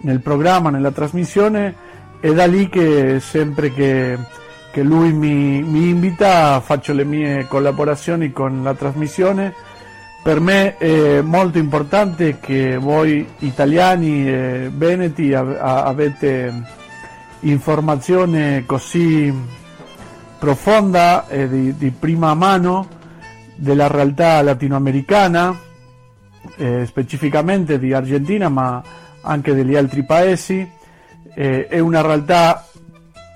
nel, 0.00 0.20
programma, 0.20 0.70
nella 0.70 0.90
trasmissione 0.90 1.88
e 2.20 2.34
da 2.34 2.46
lì 2.46 2.68
che 2.68 3.20
sempre 3.20 3.72
che, 3.72 4.18
che 4.70 4.82
lui 4.82 5.12
mi, 5.12 5.62
mi, 5.62 5.88
invita 5.88 6.60
faccio 6.60 6.92
le 6.92 7.04
mie 7.04 7.46
collaborazioni 7.46 8.32
con 8.32 8.62
la 8.62 8.74
trasmissione. 8.74 9.54
Per 10.22 10.38
me 10.38 10.76
è 10.76 11.22
molto 11.22 11.58
importante 11.58 12.38
che 12.38 12.76
voi 12.76 13.26
italiani 13.38 14.28
e 14.28 14.70
veneti 14.72 15.32
avete 15.32 16.52
informazione 17.40 18.64
così 18.66 19.32
profonda 20.38 21.26
e 21.26 21.48
di, 21.48 21.76
di 21.76 21.90
prima 21.90 22.34
mano 22.34 22.86
della 23.54 23.88
realtà 23.88 24.40
latinoamericana, 24.42 25.58
eh, 26.56 26.86
specificamente 26.86 27.78
di 27.78 27.92
Argentina, 27.92 28.48
ma 28.48 28.82
anche 29.22 29.54
degli 29.54 29.74
altri 29.74 30.04
paesi. 30.04 30.68
Eh, 31.34 31.66
è 31.66 31.78
una 31.78 32.00
realtà 32.00 32.69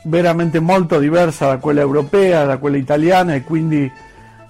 veramente 0.05 0.61
molto 0.61 0.99
diversa 0.99 1.47
da 1.49 1.57
quella 1.59 1.81
europea, 1.81 2.45
da 2.45 2.59
quella 2.59 2.77
italiana 2.77 3.35
e 3.35 3.43
quindi 3.43 3.91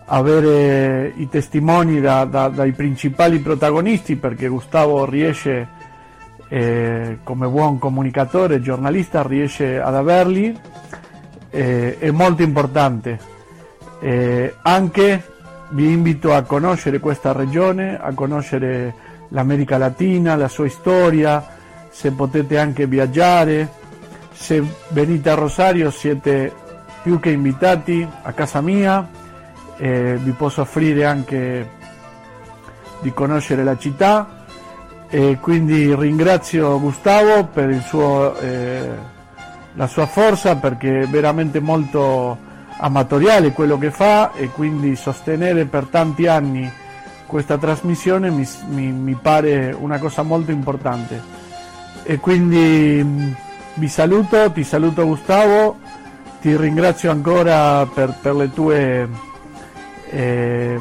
avere 0.07 1.13
i 1.17 1.29
testimoni 1.29 2.01
da, 2.01 2.25
da, 2.25 2.49
dai 2.49 2.73
principali 2.73 3.39
protagonisti 3.39 4.17
perché 4.17 4.49
Gustavo 4.49 5.05
riesce 5.07 5.69
eh, 6.49 7.19
come 7.23 7.47
buon 7.47 7.79
comunicatore, 7.79 8.61
giornalista, 8.61 9.23
riesce 9.23 9.81
ad 9.81 9.95
averli, 9.95 10.57
eh, 11.51 11.99
è 11.99 12.11
molto 12.11 12.43
importante. 12.43 13.19
Eh, 14.01 14.55
anche 14.63 15.23
vi 15.71 15.91
invito 15.91 16.35
a 16.35 16.43
conoscere 16.43 16.99
questa 17.01 17.33
regione, 17.33 17.99
a 17.99 18.13
conoscere 18.13 18.95
l'America 19.29 19.79
Latina, 19.79 20.37
la 20.37 20.49
sua 20.49 20.69
storia, 20.69 21.45
se 21.91 22.11
potete 22.11 22.59
anche 22.59 22.87
viaggiare, 22.87 23.69
se 24.35 24.63
venite 24.89 25.31
a 25.31 25.35
Rosario 25.35 25.91
siete 25.91 26.53
più 27.03 27.21
che 27.21 27.31
invitati 27.31 28.07
a 28.23 28.33
casa 28.33 28.61
mia, 28.61 29.09
eh, 29.77 30.19
vi 30.21 30.33
posso 30.33 30.63
offrire 30.63 31.05
anche 31.05 31.71
di 33.01 33.13
conoscere 33.13 33.65
la 33.65 33.77
città 33.77 34.45
e 35.09 35.39
quindi 35.41 35.95
ringrazio 35.95 36.81
Gustavo 36.81 37.45
per 37.45 37.81
suo, 37.83 38.37
eh, 38.39 38.89
la 39.75 39.87
sua 39.87 40.07
forza 40.07 40.57
perché 40.57 41.03
è 41.03 41.07
veramente 41.07 41.61
molto 41.61 42.37
amatoriale 42.79 43.53
quello 43.53 43.79
che 43.79 43.91
fa 43.91 44.33
e 44.33 44.49
quindi 44.49 44.97
sostenere 44.97 45.67
per 45.67 45.85
tanti 45.87 46.27
anni 46.27 46.71
questa 47.27 47.59
trasmissione 47.59 48.31
mi, 48.31 48.49
mi, 48.69 48.93
mi 48.93 49.15
pare 49.15 49.75
una 49.79 49.99
cosa 49.99 50.23
molto 50.23 50.51
importante. 50.51 51.21
E 52.03 52.19
quindi 52.19 53.03
mm, 53.03 53.33
vi 53.75 53.89
saluto, 53.89 54.51
ti 54.53 54.65
saluto 54.65 55.07
Gustavo, 55.07 55.77
ti 56.41 56.57
ringrazio 56.57 57.11
ancora 57.11 57.87
per, 57.87 58.17
per 58.21 58.35
le 58.35 58.53
tue... 58.53 59.09
Eh, 60.11 60.79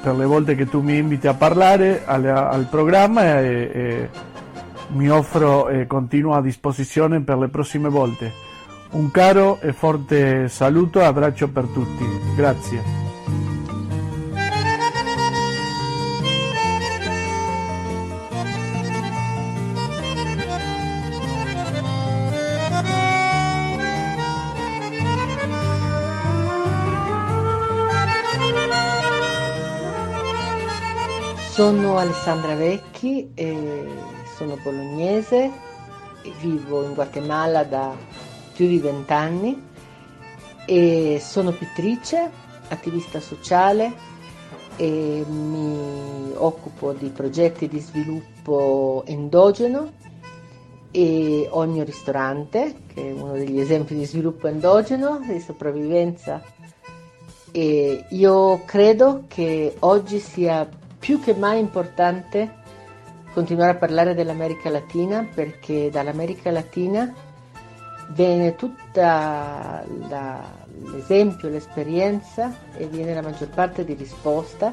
per 0.00 0.14
le 0.14 0.26
volte 0.26 0.54
che 0.54 0.68
tu 0.68 0.80
mi 0.80 0.96
inviti 0.96 1.26
a 1.26 1.34
parlare 1.34 2.04
al, 2.06 2.24
al 2.24 2.66
programma 2.70 3.40
e, 3.40 3.70
e 3.72 4.10
mi 4.92 5.08
offro 5.08 5.68
e 5.68 5.86
continuo 5.86 6.34
a 6.34 6.40
disposizione 6.40 7.20
per 7.20 7.38
le 7.38 7.48
prossime 7.48 7.88
volte. 7.88 8.32
Un 8.90 9.10
caro 9.10 9.58
e 9.60 9.72
forte 9.72 10.48
saluto 10.48 11.00
e 11.00 11.04
abbraccio 11.04 11.48
per 11.48 11.64
tutti. 11.64 12.04
Grazie. 12.36 13.07
Sono 31.58 31.98
Alessandra 31.98 32.54
Vecchi, 32.54 33.32
sono 34.36 34.56
bolognese, 34.62 35.50
vivo 36.40 36.84
in 36.84 36.94
Guatemala 36.94 37.64
da 37.64 37.96
più 38.52 38.68
di 38.68 38.78
vent'anni 38.78 39.60
e 40.64 41.18
sono 41.20 41.50
pittrice, 41.50 42.30
attivista 42.68 43.18
sociale 43.18 43.92
e 44.76 45.24
mi 45.28 46.30
occupo 46.36 46.92
di 46.92 47.08
progetti 47.08 47.66
di 47.66 47.80
sviluppo 47.80 49.02
endogeno 49.04 49.94
e 50.92 51.48
ho 51.50 51.64
il 51.64 51.70
mio 51.70 51.82
ristorante 51.82 52.82
che 52.86 53.08
è 53.08 53.10
uno 53.10 53.32
degli 53.32 53.58
esempi 53.58 53.96
di 53.96 54.04
sviluppo 54.04 54.46
endogeno, 54.46 55.18
di 55.26 55.40
sopravvivenza. 55.40 56.40
E 57.50 58.04
io 58.10 58.62
credo 58.64 59.24
che 59.26 59.74
oggi 59.80 60.20
sia 60.20 60.86
più 60.98 61.20
che 61.20 61.34
mai 61.34 61.58
importante 61.58 62.56
continuare 63.32 63.72
a 63.72 63.76
parlare 63.76 64.14
dell'America 64.14 64.70
Latina 64.70 65.26
perché 65.32 65.90
dall'America 65.90 66.50
Latina 66.50 67.12
viene 68.08 68.56
tutta 68.56 69.84
la, 70.08 70.42
l'esempio, 70.70 71.48
l'esperienza 71.48 72.52
e 72.76 72.86
viene 72.86 73.14
la 73.14 73.22
maggior 73.22 73.48
parte 73.48 73.84
di 73.84 73.94
risposta, 73.94 74.72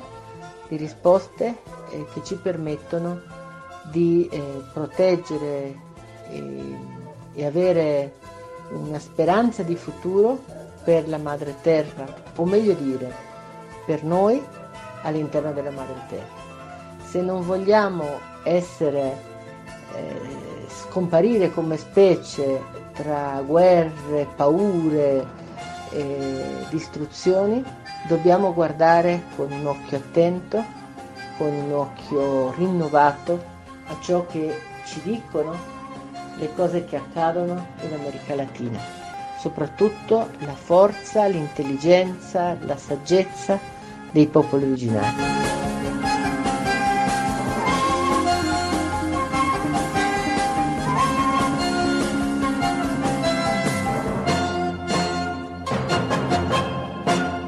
di 0.67 0.77
risposte 0.77 1.57
eh, 1.91 2.05
che 2.13 2.23
ci 2.23 2.35
permettono 2.35 3.21
di 3.91 4.27
eh, 4.31 4.63
proteggere 4.73 5.75
e, 6.29 6.77
e 7.33 7.45
avere 7.45 8.13
una 8.69 8.99
speranza 8.99 9.63
di 9.63 9.75
futuro 9.75 10.43
per 10.83 11.07
la 11.07 11.17
madre 11.17 11.55
terra, 11.61 12.05
o 12.35 12.45
meglio 12.45 12.73
dire, 12.73 13.11
per 13.85 14.03
noi 14.03 14.41
all'interno 15.05 15.53
della 15.53 15.71
terra. 16.07 16.43
Se 17.03 17.21
non 17.21 17.45
vogliamo 17.45 18.19
essere, 18.43 19.17
eh, 19.95 20.65
scomparire 20.67 21.51
come 21.51 21.77
specie 21.77 22.61
tra 22.93 23.41
guerre, 23.45 24.27
paure 24.35 25.25
e 25.91 26.65
distruzioni, 26.69 27.63
dobbiamo 28.07 28.53
guardare 28.53 29.23
con 29.35 29.51
un 29.51 29.65
occhio 29.65 29.97
attento, 29.97 30.63
con 31.37 31.53
un 31.53 31.71
occhio 31.71 32.51
rinnovato 32.51 33.53
a 33.87 33.95
ciò 33.99 34.25
che 34.25 34.59
ci 34.85 35.01
dicono 35.03 35.73
le 36.37 36.53
cose 36.53 36.85
che 36.85 36.97
accadono 36.97 37.67
in 37.81 37.93
America 37.93 38.35
Latina, 38.35 38.79
soprattutto 39.39 40.29
la 40.39 40.55
forza, 40.55 41.27
l'intelligenza, 41.27 42.57
la 42.61 42.77
saggezza 42.77 43.73
dei 44.15 44.27
popoli 44.27 44.63
originari. 44.63 45.23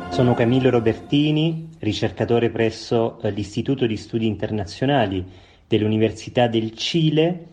Sono 0.09 0.33
Camillo 0.33 0.69
Robertini, 0.69 1.69
ricercatore 1.79 2.49
presso 2.49 3.21
eh, 3.21 3.31
l'Istituto 3.31 3.85
di 3.85 3.95
Studi 3.95 4.27
Internazionali 4.27 5.23
dell'Università 5.65 6.47
del 6.47 6.73
Cile 6.73 7.45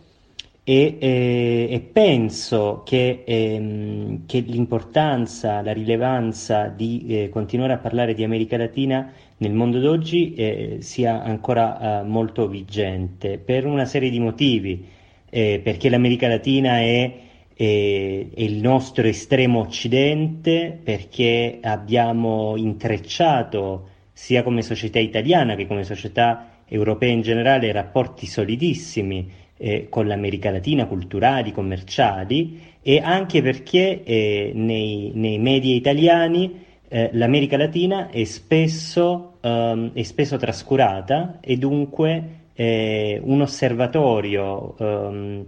e, 0.67 0.97
eh, 0.99 1.69
e 1.71 1.81
penso 1.81 2.83
che, 2.87 3.23
ehm, 3.27 4.25
che, 4.25 4.41
l'importanza, 4.41 5.61
la 5.61 5.73
rilevanza 5.73 6.69
di 6.69 7.05
eh, 7.07 7.29
continuare 7.29 7.75
a 7.75 7.79
parlare 7.79 8.15
di 8.15 8.25
America 8.25 8.57
Latina 8.57 9.13
nel 9.37 9.53
mondo 9.53 9.79
d'oggi 9.79 10.33
eh, 10.35 10.77
sia 10.81 11.23
ancora 11.23 12.01
eh, 12.01 12.05
molto 12.05 12.49
vigente 12.49 13.37
per 13.37 13.67
una 13.67 13.85
serie 13.85 14.09
di 14.09 14.19
motivi, 14.19 14.87
eh, 15.29 15.61
perché 15.63 15.91
l'America 15.91 16.29
Latina 16.29 16.79
è, 16.79 17.13
è, 17.55 17.63
è 18.35 18.41
il 18.41 18.61
nostro 18.63 19.07
estremo 19.07 19.61
occidente, 19.61 20.79
perché 20.83 21.59
abbiamo 21.61 22.57
intrecciato 22.57 23.89
sia 24.13 24.43
come 24.43 24.63
società 24.63 24.99
italiana 24.99 25.57
che 25.57 25.67
come 25.67 25.85
società 25.85 26.63
europea 26.67 27.11
in 27.11 27.21
generale 27.21 27.71
rapporti 27.73 28.27
solidissimi 28.27 29.43
eh, 29.57 29.87
con 29.89 30.07
l'America 30.07 30.51
Latina, 30.51 30.87
culturali, 30.87 31.53
commerciali 31.53 32.61
e 32.83 33.01
anche 33.01 33.41
perché 33.43 34.03
eh, 34.03 34.53
nei, 34.55 35.13
nei, 35.15 35.39
media 35.39 35.75
italiani 35.75 36.63
eh, 36.89 37.11
l'America 37.13 37.57
Latina 37.57 38.11
è 38.11 38.25
spesso, 38.25 39.35
um, 39.41 39.93
è 39.93 40.03
spesso 40.03 40.37
trascurata 40.37 41.39
e 41.41 41.57
dunque 41.57 42.23
eh, 42.55 43.21
un 43.23 43.41
osservatorio 43.41 44.75
um, 44.79 45.45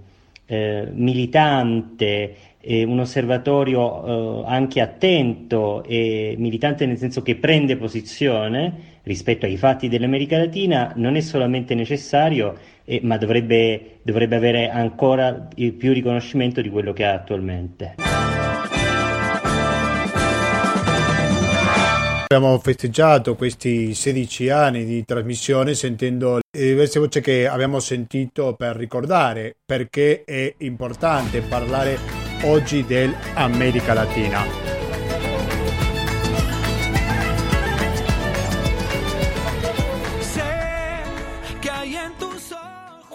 militante 0.49 2.35
un 2.69 2.99
osservatorio 2.99 4.43
eh, 4.43 4.45
anche 4.47 4.81
attento 4.81 5.85
e 5.85 6.35
militante 6.39 6.85
nel 6.87 6.99
senso 6.99 7.23
che 7.23 7.37
prende 7.37 7.77
posizione 7.77 8.95
rispetto 9.07 9.47
ai 9.47 9.57
fatti 9.57 9.89
dell'America 9.89 10.37
Latina 10.37 10.93
non 10.97 11.17
è 11.17 11.21
solamente 11.21 11.75
necessario, 11.75 12.57
eh, 12.85 13.01
ma 13.03 13.17
dovrebbe, 13.17 13.99
dovrebbe 14.03 14.37
avere 14.37 14.69
ancora 14.69 15.49
più 15.55 15.93
riconoscimento 15.93 16.61
di 16.61 16.69
quello 16.69 16.93
che 16.93 17.05
ha 17.05 17.15
attualmente. 17.15 17.95
Abbiamo 22.29 22.59
festeggiato 22.59 23.37
questi 23.37 23.95
16 23.95 24.49
anni 24.49 24.85
di 24.85 25.05
trasmissione 25.05 25.75
sentendo 25.75 26.41
le 26.51 26.65
diverse 26.65 26.99
voci 26.99 27.21
che 27.21 27.47
abbiamo 27.47 27.79
sentito 27.79 28.55
per 28.55 28.75
ricordare 28.75 29.55
perché 29.65 30.25
è 30.25 30.53
importante 30.59 31.41
parlare 31.43 31.97
oggi 32.43 32.85
dell'America 32.85 33.95
Latina. 33.95 34.66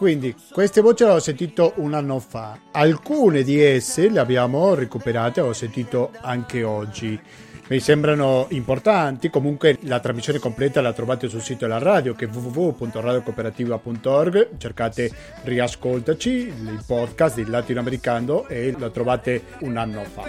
Quindi 0.01 0.33
queste 0.51 0.81
voci 0.81 1.03
le 1.03 1.11
ho 1.11 1.19
sentito 1.19 1.73
un 1.75 1.93
anno 1.93 2.17
fa, 2.17 2.57
alcune 2.71 3.43
di 3.43 3.61
esse 3.61 4.09
le 4.09 4.17
abbiamo 4.17 4.73
recuperate, 4.73 5.41
ho 5.41 5.53
sentito 5.53 6.09
anche 6.21 6.63
oggi. 6.63 7.21
Mi 7.67 7.79
sembrano 7.79 8.47
importanti, 8.49 9.29
comunque 9.29 9.77
la 9.81 9.99
trasmissione 9.99 10.39
completa 10.39 10.81
la 10.81 10.93
trovate 10.93 11.29
sul 11.29 11.43
sito 11.43 11.67
della 11.67 11.77
radio 11.77 12.15
che 12.15 12.25
è 12.25 12.29
www.radiocooperativa.org, 12.29 14.57
cercate 14.57 15.11
Riascoltaci, 15.43 16.31
il 16.31 16.83
podcast 16.83 17.35
del 17.35 17.51
latinoamericano 17.51 18.47
e 18.47 18.73
lo 18.75 18.89
trovate 18.89 19.43
un 19.59 19.77
anno 19.77 20.03
fa. 20.03 20.23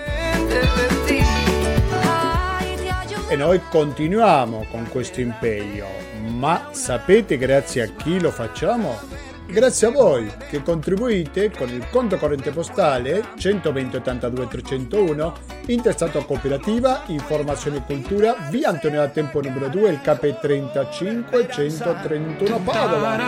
E 3.27 3.37
noi 3.37 3.59
continuiamo 3.71 4.67
con 4.71 4.87
questo 4.91 5.23
impegno, 5.23 5.87
ma 6.27 6.69
sapete 6.73 7.39
grazie 7.39 7.81
a 7.81 7.87
chi 7.87 8.21
lo 8.21 8.31
facciamo? 8.31 9.22
Grazie 9.53 9.89
a 9.89 9.91
voi 9.91 10.33
che 10.49 10.63
contribuite 10.63 11.51
con 11.51 11.69
il 11.69 11.87
conto 11.91 12.17
corrente 12.17 12.51
postale 12.53 13.23
120 13.37 13.97
82 13.97 14.49
301 14.49 15.35
intestato 15.67 16.25
cooperativa 16.25 17.03
Informazione 17.09 17.77
e 17.77 17.83
Cultura 17.85 18.35
via 18.49 18.71
Antonio 18.71 19.07
Tempo 19.11 19.43
numero 19.43 19.69
2 19.69 19.91
il 19.91 20.01
KP 20.01 20.41
35 20.41 21.49
131 21.51 22.61
Padova. 22.61 23.19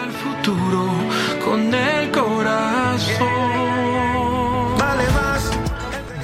con 1.45 1.75
el 1.75 2.11
corazón. 2.11 3.64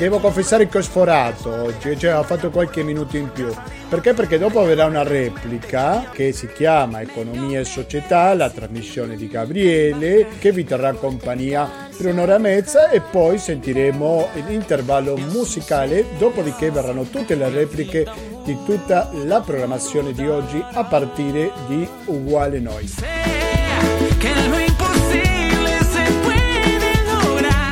Devo 0.00 0.18
confessare 0.18 0.66
che 0.66 0.78
ho 0.78 0.80
sforato 0.80 1.50
oggi, 1.50 1.98
cioè 1.98 2.16
ho 2.16 2.22
fatto 2.22 2.48
qualche 2.48 2.82
minuto 2.82 3.18
in 3.18 3.30
più. 3.30 3.54
Perché? 3.86 4.14
Perché 4.14 4.38
dopo 4.38 4.60
avrà 4.60 4.86
una 4.86 5.02
replica 5.02 6.08
che 6.10 6.32
si 6.32 6.50
chiama 6.50 7.02
Economia 7.02 7.60
e 7.60 7.64
Società, 7.64 8.32
la 8.32 8.48
trasmissione 8.48 9.14
di 9.14 9.28
Gabriele, 9.28 10.26
che 10.38 10.52
vi 10.52 10.64
terrà 10.64 10.94
compagnia 10.94 11.68
per 11.94 12.14
un'ora 12.14 12.36
e 12.36 12.38
mezza 12.38 12.88
e 12.88 13.02
poi 13.02 13.36
sentiremo 13.36 14.28
l'intervallo 14.46 15.18
musicale, 15.18 16.06
dopodiché 16.16 16.70
verranno 16.70 17.02
tutte 17.02 17.34
le 17.34 17.50
repliche 17.50 18.06
di 18.42 18.56
tutta 18.64 19.10
la 19.26 19.42
programmazione 19.42 20.14
di 20.14 20.26
oggi 20.26 20.64
a 20.72 20.82
partire 20.82 21.52
di 21.66 21.86
Uguale 22.06 22.58
Noi. 22.58 22.88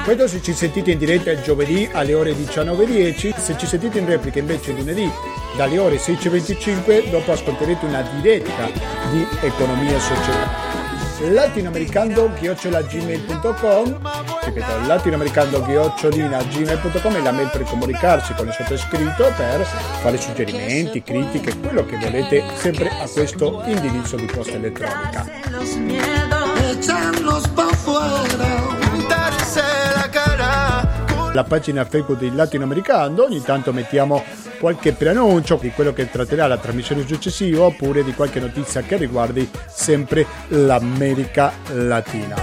Questo 0.09 0.27
se 0.27 0.41
ci 0.41 0.55
sentite 0.55 0.93
in 0.93 0.99
diretta 0.99 1.39
giovedì 1.43 1.87
alle 1.93 2.15
ore 2.15 2.33
19.10, 2.33 3.39
se 3.39 3.59
ci 3.59 3.67
sentite 3.67 3.99
in 3.99 4.07
replica 4.07 4.39
invece 4.39 4.73
lunedì 4.73 5.07
dalle 5.55 5.79
ore 5.79 5.97
16.25, 5.97 7.11
dopo 7.11 7.33
ascolterete 7.33 7.85
una 7.85 8.01
diretta 8.19 8.71
di 9.11 9.27
economia 9.43 9.95
e 9.95 10.01
società 10.01 10.49
latinoamericando-gmail.com 11.31 13.99
ripeto 14.45 14.87
latinoamericando-gmail.com 14.87 17.15
è 17.15 17.21
la 17.21 17.33
mail 17.33 17.51
per 17.53 17.65
comunicarsi 17.65 18.33
con 18.33 18.47
il 18.47 18.55
sottoscritto 18.55 19.31
per 19.37 19.63
fare 20.01 20.17
suggerimenti, 20.17 21.03
critiche, 21.03 21.55
quello 21.59 21.85
che 21.85 21.99
volete 21.99 22.45
sempre 22.55 22.89
a 22.89 23.07
questo 23.07 23.63
indirizzo 23.67 24.17
di 24.17 24.25
posta 24.25 24.55
elettronica 24.55 25.27
la 31.39 31.45
pagina 31.45 31.85
Facebook 31.85 32.19
di 32.19 32.35
Latinoamericano, 32.35 33.23
ogni 33.23 33.41
tanto 33.41 33.73
mettiamo 33.73 34.25
qualche 34.59 34.91
preannuncio 34.93 35.57
di 35.61 35.71
quello 35.71 35.93
che 35.93 36.11
tratterà 36.11 36.49
la 36.49 36.59
trasmissione 36.59 37.07
successiva 37.07 37.63
oppure 37.63 38.03
di 38.03 38.13
qualche 38.13 38.41
notizia 38.41 38.83
che 38.83 38.97
riguardi 38.97 39.49
sempre 39.69 40.27
l'America 40.49 41.53
Latina. 41.75 42.35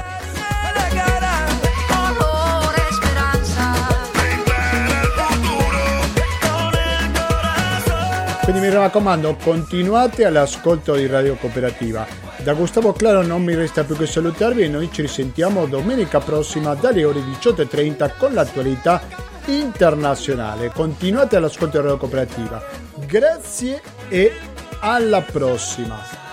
Quindi 8.44 8.62
mi 8.62 8.70
raccomando, 8.70 9.36
continuate 9.44 10.24
all'ascolto 10.24 10.96
di 10.96 11.06
Radio 11.08 11.36
Cooperativa. 11.36 12.25
Da 12.46 12.54
Gustavo 12.54 12.94
Claro 12.94 13.24
non 13.24 13.42
mi 13.42 13.56
resta 13.56 13.84
più 13.84 13.98
che 13.98 14.06
salutarvi 14.06 14.62
e 14.62 14.68
noi 14.68 14.92
ci 14.92 15.02
risentiamo 15.02 15.66
domenica 15.66 16.20
prossima 16.20 16.76
dalle 16.76 17.04
ore 17.04 17.22
18.30 17.22 18.18
con 18.20 18.34
l'attualità 18.36 19.02
internazionale. 19.46 20.70
Continuate 20.70 21.38
all'ascolto 21.38 21.82
Radio 21.82 21.98
Cooperativa. 21.98 22.64
Grazie 23.08 23.82
e 24.10 24.32
alla 24.80 25.24
prossima. 25.24 26.25